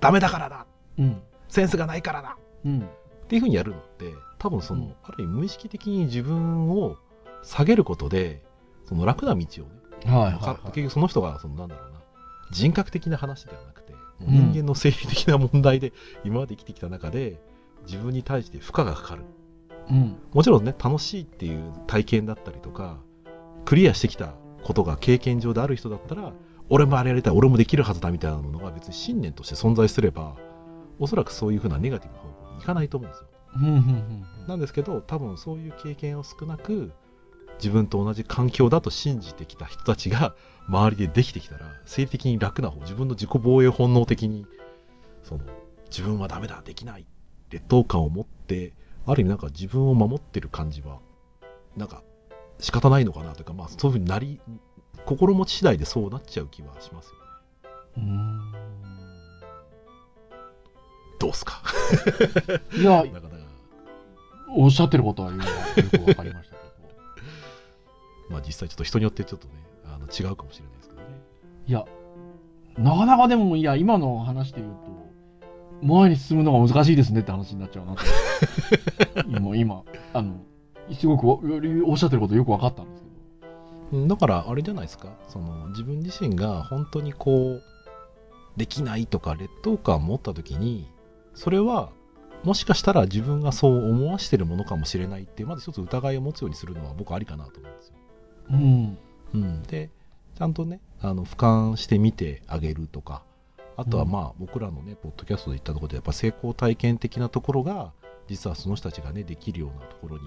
[0.00, 0.66] ダメだからだ
[0.98, 1.22] うん。
[1.48, 2.80] センスがないからだうん。
[2.80, 6.96] っていう風にやるのって多分その、うんある意味無意識的に自分を
[7.42, 8.42] 下げることで
[8.86, 9.66] その楽な道を
[10.06, 12.00] ねはいわかはい結局その人がそのなんだろうな
[12.50, 13.94] 人格的な話ではなくて
[14.26, 15.92] 人間の生理的な問題で
[16.24, 17.40] 今まで生きてきた中で
[17.86, 19.24] 自分に対して負荷がかかる
[19.90, 20.16] うん。
[20.32, 22.98] もちろんね楽しいっていう体験だったりとか
[23.64, 26.32] クリアしてきたことが経験上である人だったら
[26.68, 30.36] 俺もあれやりたい俺もできるはずだみたいなものが別に信念として存在すれば
[30.98, 33.26] おそらくそういうふうなネガティブな方向にいかないと思うんですよ。
[34.46, 36.92] なんですけど多分そういう経験を少なく
[37.58, 40.34] 自分と同じ環境だと信じてきた人たちが
[40.68, 44.46] 周りでできてきたら生理的に楽な方自分の自己防衛本能的に
[45.22, 45.44] その
[45.86, 47.06] 自分はダメだできない
[47.50, 48.72] 劣等感を持って
[49.06, 50.98] ある意味なんか自分を守ってる感じは
[51.76, 52.02] なんか
[52.60, 54.40] 仕方ないのかなというかまあそういうふうになり
[55.06, 57.20] 心持ち次第でそうなっちゃう気はしますよね
[57.96, 58.52] うん。
[61.18, 61.62] どうっすか？
[62.76, 63.44] いや、 なかなか
[64.48, 66.70] おっしゃってることはよくわかりましたけど。
[68.30, 69.69] まあ実際ちょっと人によってちょっとねあ
[70.00, 71.06] の違うかもしれないですけどね
[71.66, 71.84] いや、
[72.78, 74.74] なかなかでも、いや、今の話で言う
[75.80, 78.02] と、前に進むのが難しいですねって話になっちゃうなと。
[79.28, 79.82] 今、今、
[80.12, 80.40] あの、
[80.92, 81.40] すごくお
[81.86, 83.10] おっしゃってることよく分かったんですけど。
[83.92, 87.62] うんだからあれじゃないですかその自分自身が本当にこう
[88.56, 90.88] できないとか劣等感を持った時に
[91.34, 91.90] それは
[92.44, 97.94] もしかしたら自分がそう思わしてるものかもしれないっていうまず一つ疑いを持つようにするのは僕ありかなと思うんですよ。
[98.50, 98.98] うん。
[99.34, 99.90] うん、で
[100.36, 103.22] ちゃんとねあの俯瞰してみてあげるとか
[103.76, 107.92] あとはまあ僕らのねポッドキャストで言ったところでやっぱ成功体験的なところが
[108.28, 110.22] 実はその人たちがねできるようなところに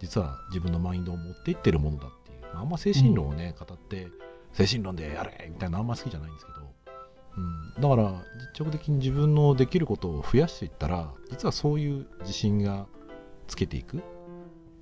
[0.00, 4.08] 実は自分のマインドを持っていってるものだっていう、まあ、あんま精神論をね語って
[4.52, 6.66] 精神論でやれみたいなのあんま好きじゃないんですけど
[7.36, 12.86] うん、だから実直的に自分のできることを増やしていったら実はそういう自信が
[13.46, 14.02] つけていく。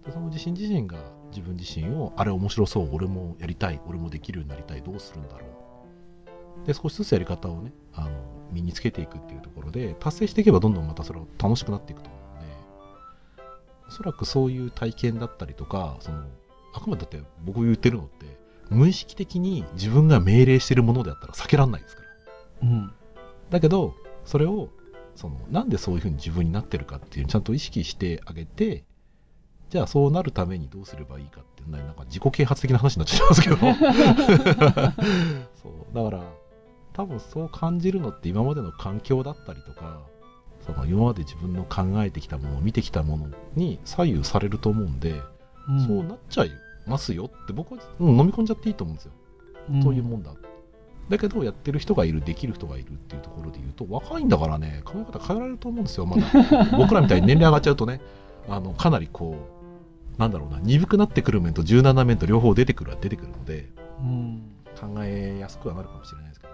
[0.07, 0.99] でその自信自身が
[1.35, 5.47] 自分自身をあれ面白そう俺もやりたい俺もできるようになりたいどうするんだろ
[6.63, 8.11] うで少しずつやり方をねあの
[8.53, 12.55] 身につけていくっていうところで達成していけばどんどんまたそれは楽しくなっていくと思うので
[13.89, 16.23] おそらくそういう体験だったりとかその
[16.73, 18.27] あくまでだって僕言ってるのって
[18.71, 22.03] 無意識的に自分が命令してるものであったら避けられないですか
[22.63, 22.93] らうん。
[23.51, 23.95] だけど
[24.25, 24.71] それを
[25.17, 28.85] そのなんでそういうふうに自分になってるかっていうちゃんと意識してあげて
[29.75, 33.57] じゃあそうなるためにどうすればいいかってなんか自己啓発的な話になっちゃいますけど。
[35.61, 35.73] そう。
[35.93, 36.23] だから
[36.93, 39.99] 多分そう感じるのって今までの環境だったりとか
[40.65, 45.21] その今まで自分の考えてきたもの見てきたものに左右されると思うんで、
[45.69, 45.81] うん。
[45.85, 46.53] そうなっちゃい
[46.87, 49.13] ますよって僕は、うん飲み込んじゃっていいと思うんですよ。
[49.83, 50.31] そういうもんだ。
[51.09, 56.23] だけど、やってる人がいる、できる人がいるっていうところで言うと、若いんだからね、考え方変えられると思うんですよ、まだ。
[56.79, 58.01] 僕らみたいに年齢上がっちゃうとね、
[58.49, 59.54] あのかなりこう、
[60.19, 63.69] なんだろうな、鈍くなってくる面と柔軟な面と両方出てくるは出てくるので、
[64.01, 64.55] うん。
[64.81, 66.47] 考えやすくはなるかもしれないですけ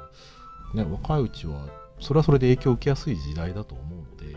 [0.74, 1.66] ど、ね、若いうちは、
[2.00, 4.36] それはそれで影響を受けやすい時代だと思うので、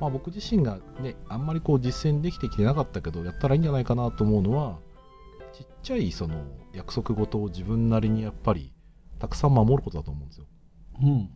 [0.00, 4.78] まあ、僕自身がね、あんまりこう実践できてきてなかったけど、やったらいいんじゃないかなと思うのは、
[5.52, 6.34] ちっちゃいその
[6.72, 8.72] 約束事を自分なりにやっぱり
[9.20, 10.46] たくさん守ることだと思うんですよ。
[11.02, 11.30] うん。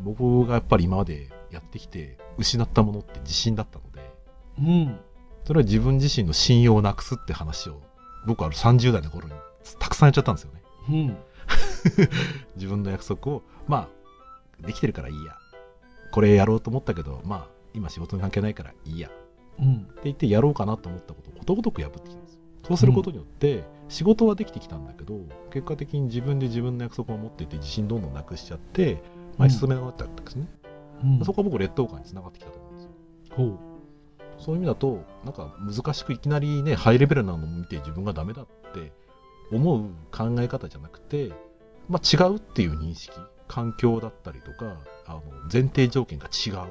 [0.00, 4.12] 僕がやっぱり今までやってきて失ったものって自信だったので、
[4.58, 5.00] うん。
[5.44, 7.80] それは自分自身の信用をなくすって話を
[8.26, 9.34] 僕は30代の頃に
[9.78, 10.62] たくさんやっちゃったんですよね。
[10.88, 11.16] うん。
[12.56, 13.88] 自分の約束を、ま
[14.62, 15.36] あ、できてるからいいや。
[16.12, 19.10] これやろうと思ったけど、まあ、今仕事に関係ないからいいや。
[19.58, 19.74] うん。
[19.74, 22.40] って言ってやろうかなと思ったことをことごとく破ってきたんですよ。
[22.68, 29.02] そうすることによって、仕事はできてきたんだけど、結果的に自分で自分の約束を持ってて自信どんどんなくしちゃって、
[29.38, 30.46] 前進めなくなったんですね。
[31.02, 31.24] うん。
[31.24, 32.90] そこは僕劣等感につながってきたと思うんですよ。
[33.36, 33.71] ほう。
[34.42, 38.92] そういう意味だと、なんか難しくいきなりね、ハイレベルなのを見て自分がダメだって
[39.50, 41.32] 思う考え方じゃなくて、
[41.88, 43.12] まあ、違うっていう認識、
[43.48, 46.68] 環境だったりとか、あの前提条件が違う。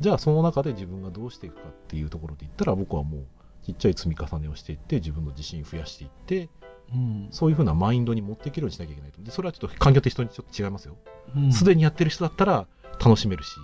[0.00, 3.26] じゃあその中で自分がどうしていくかっていうところで言ったら僕はもう
[3.64, 6.48] ちっちゃい積み重ねをしていって自分の自信増やしていって
[6.94, 7.28] うん。
[7.32, 10.96] そういうふうなマインドに持っていけるようにしなきゃいけないとでそれはちょっと環境って人にちょっと違いますよ
[11.36, 12.66] うんすでにやってる人だったら
[13.04, 13.56] 楽しめるし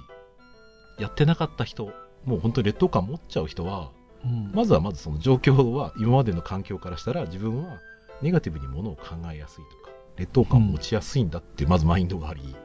[0.98, 1.92] やってなかった人
[2.24, 3.90] もう本当に劣等感持っちゃう人は
[4.24, 4.50] うん。
[4.52, 7.78] まずはまずその状況は今までの環境からしたら自分は
[8.22, 12.56] ネガティブにものを考えやすいとか劣等感を持ちやすいんだっていうまずマインドがあり、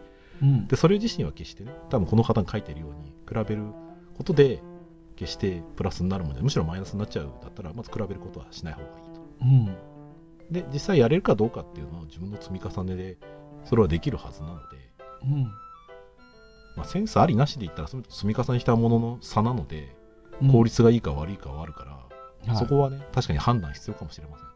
[0.42, 0.68] うん。
[0.68, 3.64] でそれ自身は決してね多分この方が書いてるように比べる
[4.18, 4.62] ことで
[5.16, 9.22] 決してプラスになるものでむしろマイナスになっちゃうだったらまず比べることはしない方がいいと。
[9.42, 9.76] うん。
[10.52, 13.18] で実際やれるかどうかっていうのは自分の積み重ねで
[13.66, 14.78] それはできるはずなので、
[15.24, 15.52] うん
[16.80, 19.94] まあ、センスありなしで言ったら積み重ねしたものの差なので
[20.42, 20.52] うん。
[20.52, 22.58] 効率がいいか悪いかはあるから、はい。
[22.58, 24.48] そこはね確かに判断必要かもしれません。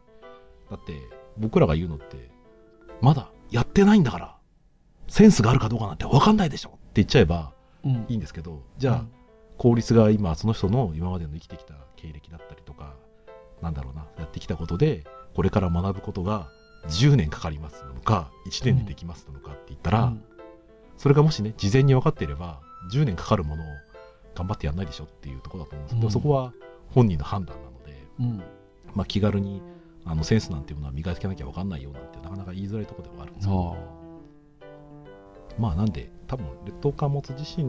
[0.70, 0.98] だって
[1.36, 2.30] 僕らが言うのって
[3.02, 4.36] まだやってないんだから
[5.06, 7.52] センスがあるかどうかなんて分かんないでしょって言っちゃえば
[7.84, 8.06] うん。
[8.08, 9.04] いいんですけどじゃあ、
[9.58, 12.94] 効率が今その人の今までの生きてきた経歴だったりとか
[13.60, 16.48] なんだろうなやってきたことでこれから学ぶことが
[16.88, 20.24] 10年かかりますなのか1年でできますなのかって言ったら、うん
[20.96, 22.60] それがもしね事前に分かっていれば
[22.92, 23.66] 10年かかるものを
[24.34, 26.12] 頑張ってやんないでしょっていうところだと思うんですけど、うん。
[26.12, 26.52] そこは
[26.90, 28.42] 本人の判断なので、うん。
[28.94, 29.62] まあ、気軽に
[30.04, 33.76] あのセンスなんていうものは磨きなきゃ分かんないよなんてなかなか言いづらいところではあるんですけど
[35.58, 37.64] まあなんで多分劣等感持つ自身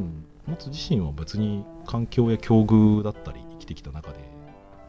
[0.45, 4.19] 持つ自身は別に環境や境遇だったり生きてきた中で、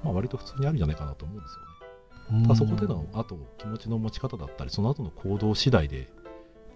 [0.03, 1.57] まあ、割と普通にあるんじゃないかなと思うんです
[2.33, 2.41] よね。
[2.41, 2.43] うん。
[2.43, 6.11] ただそこでのあと気持ちの持ち方だったりその後の行動次第で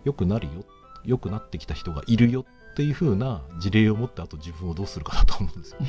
[0.05, 0.65] 良くなるよ
[1.05, 5.79] 良くなってきた人がいるよっていう風な事例を持ってあと自分をどうするかだと思うんですよ。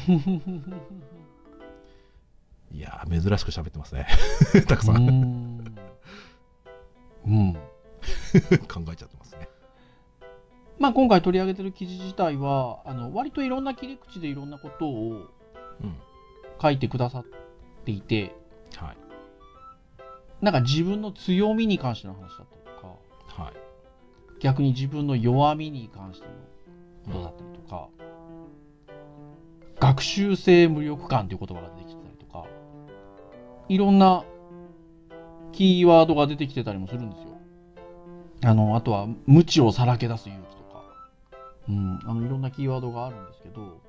[2.74, 4.08] いやー珍しく喋ってますね。
[4.68, 4.98] たくさん。
[4.98, 5.76] うん。
[7.26, 7.54] うん。
[7.54, 7.60] 考
[8.92, 9.50] えちゃってますね。
[10.80, 15.28] まあ今回取り上げてる記事自体はあの割といろんな切り口でいろんなことを
[15.82, 15.96] うん。
[16.62, 17.26] 書いてくださっ
[17.86, 18.36] ていて
[18.78, 18.98] はい。
[20.42, 22.61] なんか自分の強みに関しての話だった
[24.42, 27.90] 逆に自分の弱みに関してのことだったりとか、
[29.80, 32.46] 学習性無力感という言葉が出てきてたりとか
[33.70, 34.24] いろんな
[35.52, 37.30] キーワードが出てきてたりもするんですよ。
[38.44, 40.84] あのあとは無知をさらけ出す勇気とか、
[41.70, 43.80] うん、あのいろんなキーワードがあるんですけど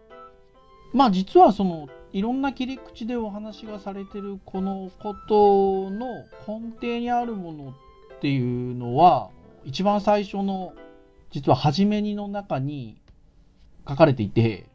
[0.93, 9.31] まあ実はそのいろんな切り口でお話がされてるこのことの根底にあるものっていうのは
[9.65, 10.75] 一番最初の
[11.31, 13.01] 実は初めにの中に
[13.89, 14.67] 書かれていて、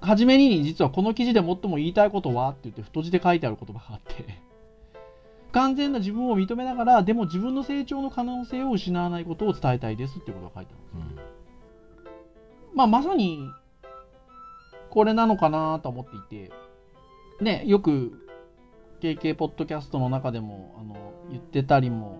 [0.00, 4.24] 初めに実はこの記事で最も言いたいことはって言って太字で書いてある言葉があって、
[5.52, 11.28] 完全な自分を認めながら、でも自分の成長の可能性を失わないことを伝えたいですっていうことが書いてあるんです。
[12.74, 13.50] まあまさに、
[14.90, 16.52] これなのかなと思っていて、
[17.40, 18.26] ね、よく
[19.00, 22.18] KK ポッドキャストの中でもあの言ってたりも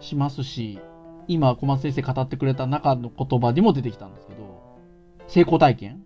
[0.00, 0.80] しますし、
[1.28, 4.78] 今小松先生語ってくれた中の言葉にも出てきたんですけど、
[5.26, 6.04] 成功体験？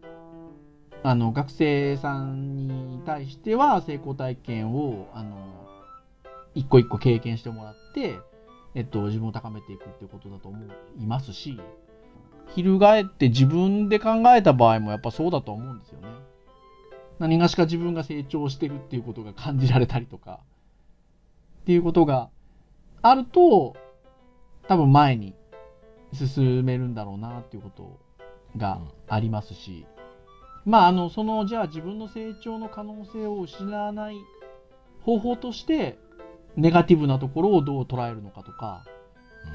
[1.03, 5.37] あの、学生さんに対しては成功体験を、あの、
[6.55, 8.19] 一個一個経験してもらって、
[8.75, 10.59] えっと、自分を高めていくっていうことだと思
[11.01, 11.61] いますし、
[12.55, 16.09] 翻って自分で考えた場合もやっぱそうだと思うんですよね。
[17.19, 20.41] 何がしか自分が成長してるっていうことが感じられたりとか、
[21.63, 22.29] っていうことが
[23.03, 23.77] あると、
[24.69, 25.35] 多分前に
[26.13, 27.99] 進めるんだろうなっていうこと
[28.57, 29.87] がありますし、
[30.65, 34.17] まあ、あの、その、じゃあ自分の成長の可能性を失わない
[35.03, 35.99] 方法として、
[36.57, 38.85] ネガティブなところをどう捉えるのかとか、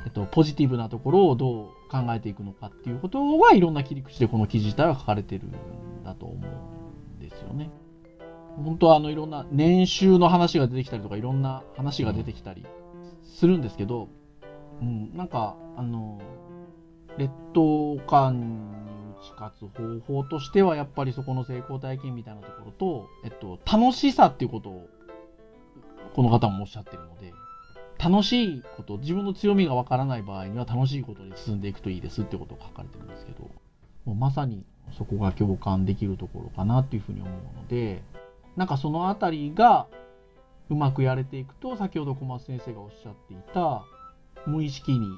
[0.06, 7.70] えっと、ポジティブなところをどう考えていくのかっていうことはいろんな切り口でこの記事自体は書かれてるんだと思うんですよね。
[8.56, 12.66] 本当はあのいろんな年収の話が出てきたりとかいろんな話が出てきたり
[13.24, 14.10] するんですけど、うん、
[14.82, 16.20] うんなんかあの
[17.18, 18.40] 劣等感
[18.86, 24.90] に打ち勝つ方法としてはやっぱりそこの成功体験みたいなところと、えっと、楽しさっていうことを
[26.14, 27.34] この方もおっしゃってるので
[28.00, 33.50] 楽しいこと自分の強みがわからない場合には楽しいことに進んでいくといいですってことが書かれてるんですけど
[34.06, 34.66] もうまさに
[34.98, 38.04] そこが共感できるところかなっていうふうに思うので
[38.58, 39.88] なんかそのあたりが
[40.70, 43.86] うまくやれていくと先ほど小松先生がおっしゃっていた
[44.46, 45.10] 無意識に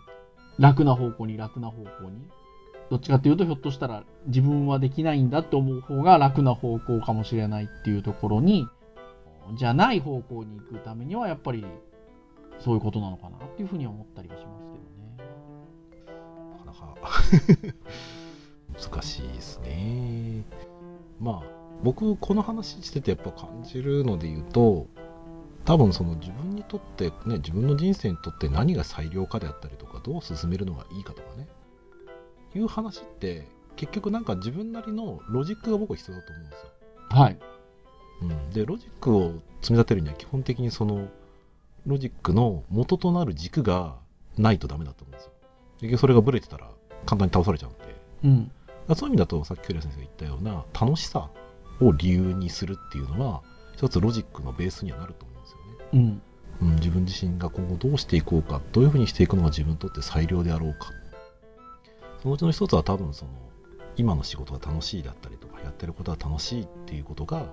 [0.59, 2.28] 楽な方向に楽な方向に
[2.89, 8.67] どっちかっていうとひょっとしたら自分はできないんだって思う方が楽な方向かもしれないっていうところに
[9.57, 11.65] じゃない方向に行くためにはやっぱり
[12.59, 16.15] そういうことなのかなっていうふうに思ったりはしますけどね。
[16.65, 17.09] なかなか
[18.91, 20.43] 難しいですね。
[21.19, 24.88] まあ僕この話しててやっぱ感じるので言うと
[25.66, 31.47] 多分その自分にとってね自分の人生にとって何が最良かであったりとかどう進めるのがいいかとかね
[32.55, 36.68] いう話って結局なんか自分なりのロジックが僕は必要だと思うんですよ。
[37.09, 37.38] はい。
[38.22, 41.09] うん、でロジックを積み立てるには基本的にその
[41.86, 43.97] ロジックの元となる軸が
[44.38, 45.32] ないとダメだと思うんですよ。
[45.82, 46.70] 結局それがブレてたら
[47.05, 47.95] 簡単に倒されちゃうんで。
[48.24, 48.95] うん。
[48.95, 51.30] そういう意味だとさっきクリア先生が言ったような楽しさ
[51.82, 53.41] を理由にするっていうのは
[53.76, 55.34] 一つロジックのベースにはなると思うんですよね。
[55.95, 56.21] うん。
[56.61, 60.91] うん、自分自身が今後どうしていこうかどういうふうにしていくのが自分にとって最良であろうか。
[62.21, 63.31] そのうちの一つは多分その
[63.97, 67.51] 今の仕事が楽しいだったりとかやってることが楽しいっていうことが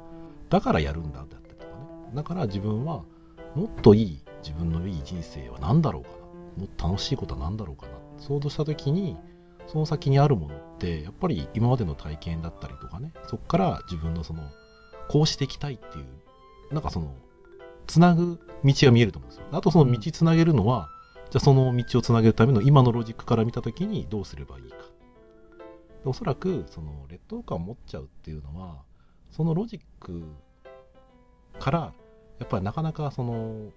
[0.50, 2.14] だからやるんだだったりとかね。
[2.14, 3.02] だから自分は
[3.54, 6.16] もっといい自分のいい人生は何だろうかな。
[6.62, 7.92] もっと楽しいことは何だろうかな。
[8.18, 9.16] 想像した時に
[9.66, 13.12] その先にあるものってやっぱり今までの体験だったりとかね。
[13.26, 14.42] そこから自分のその
[15.08, 17.12] こうしていきたいっていうなんかその
[17.92, 20.88] つなぐ道が見えると思うんですよあとその道つなげるのは、
[21.30, 24.82] じゃあその道をつなげるための今のロジックから見た時にどうすればいいかで
[26.06, 28.78] おそらくその劣等感を持っちゃうっていうのは
[29.30, 30.24] そのロジック
[31.60, 31.92] から
[32.38, 33.70] やっぱりなかなかその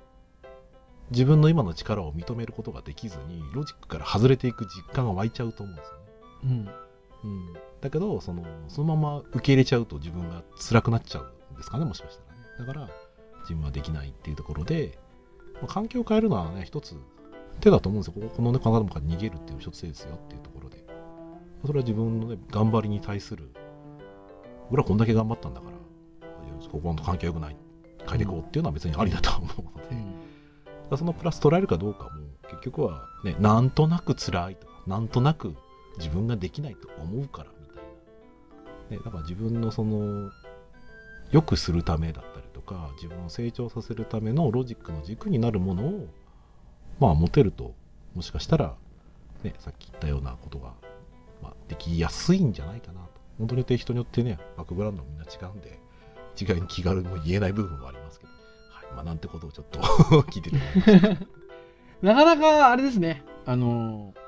[1.11, 6.69] 自分の今の力を認めることができずにロジックから外れていく実感が湧いちゃうと思うんですよね。
[7.23, 7.29] うん。
[7.31, 12.89] うん、だけどそのそのまま受け入れちゃうと自分が辛くなっちゃうんですかねもしかしたらねだから
[13.45, 14.97] 自分はできないっていうところで、
[15.55, 16.95] まあ環境を変えるのはね一つ
[17.61, 18.29] 手だと思うんですよ。
[18.29, 20.85] このね体から逃げるっていう一つ手ですよっていうところで。
[21.65, 23.49] それは自分のね頑張りに対する
[24.69, 25.77] 俺はこんだけ頑張ったんだから
[26.69, 27.55] ここの環境良くない
[28.05, 30.01] 変えていこうっていうのは別にありだとは思うので、だか
[30.91, 32.09] らそのプラス捉えるかどうかも
[32.49, 34.67] 結局はねなんとなく辛いと。
[34.67, 35.55] かなんとなく
[35.97, 37.77] 自分ができないと思うからみたい
[38.91, 40.29] な、ね、だから自分のその
[41.31, 46.07] 良くするためだったりとか自分を成長させるためのロジックの軸になるものを
[46.99, 47.73] まあ持てると
[48.15, 48.75] もしかしたら、
[49.43, 50.73] ね、さっき言ったようなことが、
[51.41, 55.79] まあ、できやすいんじゃないかなと本当に人によってねバックグラウンドもみんな違うんで
[56.35, 58.31] 一概に気軽にも言えない部分はありますけど、
[58.71, 59.79] はいまあ、なんてことをちょっと
[60.31, 61.25] 聞いてて思いました。
[62.01, 63.23] なかなか、あれですね。
[63.45, 64.25] あのー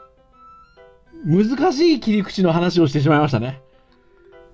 [1.26, 3.62] 難しい切り口の話をしてしまいましたね。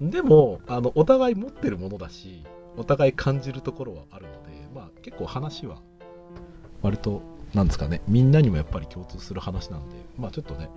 [0.01, 2.43] でもあのお互い持ってるものだし
[2.77, 5.77] お互い感じるところはあるので、まあ、結構話は
[6.81, 7.21] 割と
[7.53, 10.69] なんですかねみんなにもやっぱり共通する話なんで、まあ、ちょっとね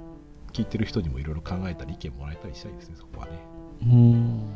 [0.52, 3.32] 聞いてる人にもいろいろ考えたり意見もらえたりしたいですねそこはね、
[3.82, 4.54] うん。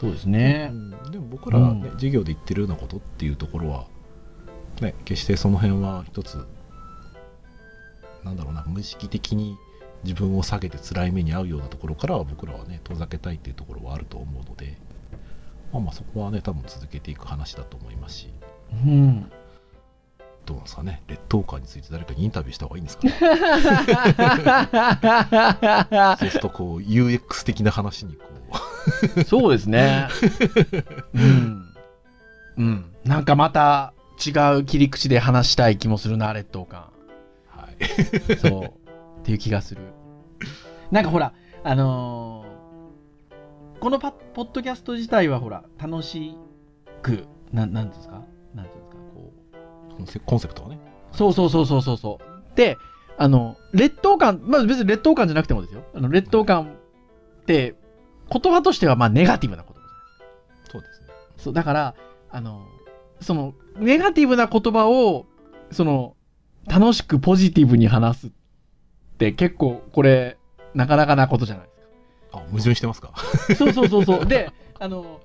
[0.00, 0.74] そうですねう。
[0.74, 3.86] ん、でも僕らはね、うん授業で言ってるようなことっていうところは
[4.80, 6.46] ね決してその辺は一つ
[8.24, 9.56] なんだろうな無意識的に
[10.04, 14.78] 自分を下げて辛い目に遭うようなところからは僕らはね遠ざけたいっていうところはあると思うので
[15.72, 18.30] まあまあそこはね多分続けていく話だと思いますし
[18.72, 19.30] うん。
[20.46, 23.14] どうなんですかね劣等感について誰かにインタビューした方がいいんですかね
[26.18, 28.30] そうするとこう UX 的な話にこう
[29.24, 30.08] そうですね。
[31.14, 31.74] うん。
[32.56, 32.84] うん。
[33.04, 33.92] なんかまた
[34.24, 36.90] 違う切り口で話したい気もするな、劣等感。
[37.48, 38.64] はいそう。
[39.20, 39.82] っていう気がする。
[40.90, 42.49] なんかほら、あのー
[43.80, 46.36] このパポッドキャスト自体はほら、楽し
[47.02, 48.22] く、なん、なんですか？
[48.54, 48.96] なんていうんですか？
[49.14, 49.32] こ
[49.92, 49.96] う。
[49.96, 50.78] コンセコンセプトはね
[51.12, 52.56] そうそうそうそうそうそう。
[52.56, 52.76] で、
[53.16, 55.82] あの、劣等感、まあ別に劣等感じゃなくてもですよ。
[55.94, 56.64] あの、劣等感
[57.42, 57.74] って、
[58.30, 61.06] 言葉としてはまあネガティブな言葉じゃないそうですね
[61.38, 61.94] そう、だから、
[62.30, 62.66] あの、
[63.20, 65.26] その、ネガティブな言葉を、
[65.70, 66.16] その、
[66.66, 68.30] 楽しくポジティブに話すっ
[69.18, 70.36] て結構、これ、
[70.74, 71.69] なかなかなことじゃないです
[72.32, 73.08] あ矛盾してますか？
[73.08, 73.20] か。
[73.56, 74.26] そうそうそうそう。
[74.26, 75.20] で、あの、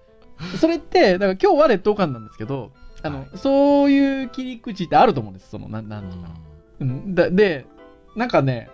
[0.59, 2.71] それって、だから今日は劣等感なんですけど、
[3.03, 5.49] あの、はいそういう切り口ってあると思うんです。
[5.49, 6.29] その、なん、なうかな。
[6.79, 7.65] うん、だで、
[8.15, 8.69] なんかね、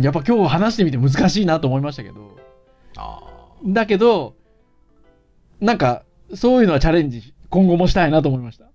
[0.00, 2.36] やっぱ今日話してみて難しいなと思いましたけど、
[2.96, 3.20] あ
[3.66, 4.34] だけど、
[5.60, 6.04] なんか、
[6.34, 8.66] そういうのはチャレンジ、今後もしたいなと思いました。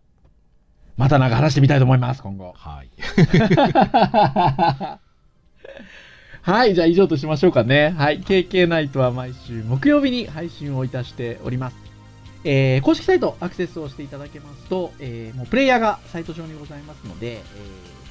[0.97, 2.69] またなんか話してみたいと思います、今後あ。
[2.69, 2.89] はい
[6.45, 7.95] はい、じゃあ以上としましょうかね。
[7.97, 11.77] はい、KK ナイトは毎週木曜日に配信をいたしております。
[12.43, 17.41] えー公式サイトアクセスをしていただけますと、えーもうプレイヤーがサイト上にございますので、えー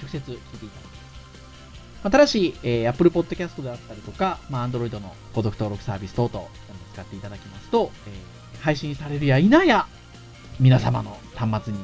[0.03, 2.11] 直接聞いていただけます。
[2.11, 6.49] ただし、えー Apple Podcast であったりとか、まあ、Android の購読登録サービス等々
[6.93, 9.87] 使っていただきますと、えー配信されるや否や、
[10.59, 11.79] 皆様の端末に、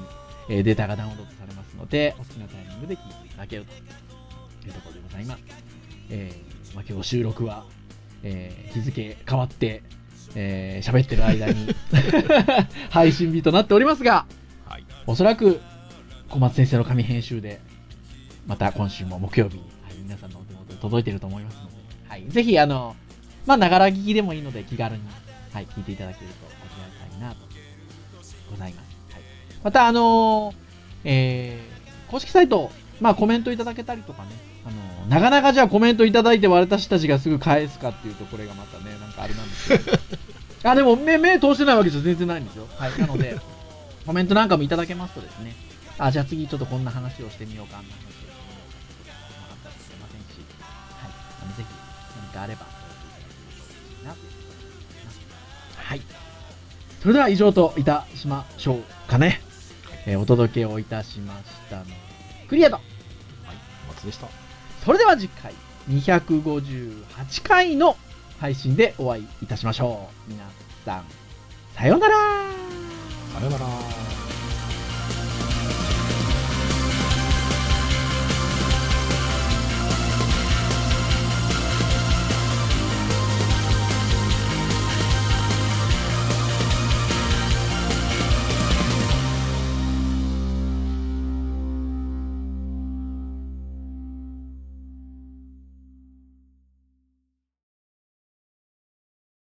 [0.48, 3.72] えデータがダウンロードされますので、お好きなタイミングで聞いていただけると
[4.66, 5.70] いうところでございます。
[6.11, 7.64] えーまあ、今日収録は、
[8.22, 9.82] えー日付変わって、
[10.34, 11.74] えー喋ってる間に
[12.90, 14.26] 配信日となっておりますが、
[14.66, 15.61] はいおそらく
[16.28, 17.61] 小松先生の紙編集で、
[18.46, 21.74] また今週も木曜日に、はい、皆さんのお手元に届いていると思いますので、
[22.08, 22.94] はい、ぜひ、あの、
[23.46, 25.02] まあ、ながら聞きでもいいので気軽に、
[25.52, 27.48] はい、聞いていただけるとありがたいなと、
[28.50, 28.96] ございます。
[29.12, 29.22] はい、
[29.64, 30.54] また、あのー
[31.04, 31.80] えー
[32.11, 34.30] 公式サイト、まあ、コメントいただけたりとかね、
[35.11, 39.98] なかなかじゃあコメントいただいて私たちがすぐ返すかっていうと、これがまたね、なんかあれなんですけど。
[40.62, 42.68] あ、でも目、目通してないわけじゃ全然ないんですよ。
[42.78, 42.96] はい。
[42.96, 43.36] なので、
[44.06, 45.56] コメントなんかもいただけますとですね、
[45.98, 50.46] あ、じゃあ次ちょっとこんな話をしてみようか、あんな話をしてみようか、と細かったかもしれませんし、
[50.94, 51.11] はい。
[51.42, 51.68] あのぜひ
[52.22, 52.66] 何かあれば、
[53.98, 55.18] いいなと思います。
[55.76, 56.02] はい。
[57.02, 59.42] それでは以上といたしましょうかね。
[60.06, 61.84] えーお届けをいたしましたの、
[62.48, 62.76] クリアと。
[62.76, 62.84] はい
[63.88, 64.39] 松でした
[64.85, 65.53] それでは次回、
[65.89, 67.97] 258回の
[68.39, 70.31] 配信でお会いいたしましょう。
[70.31, 70.45] 皆
[70.85, 71.05] さん、
[71.74, 72.14] さようなら
[73.35, 74.20] さよなら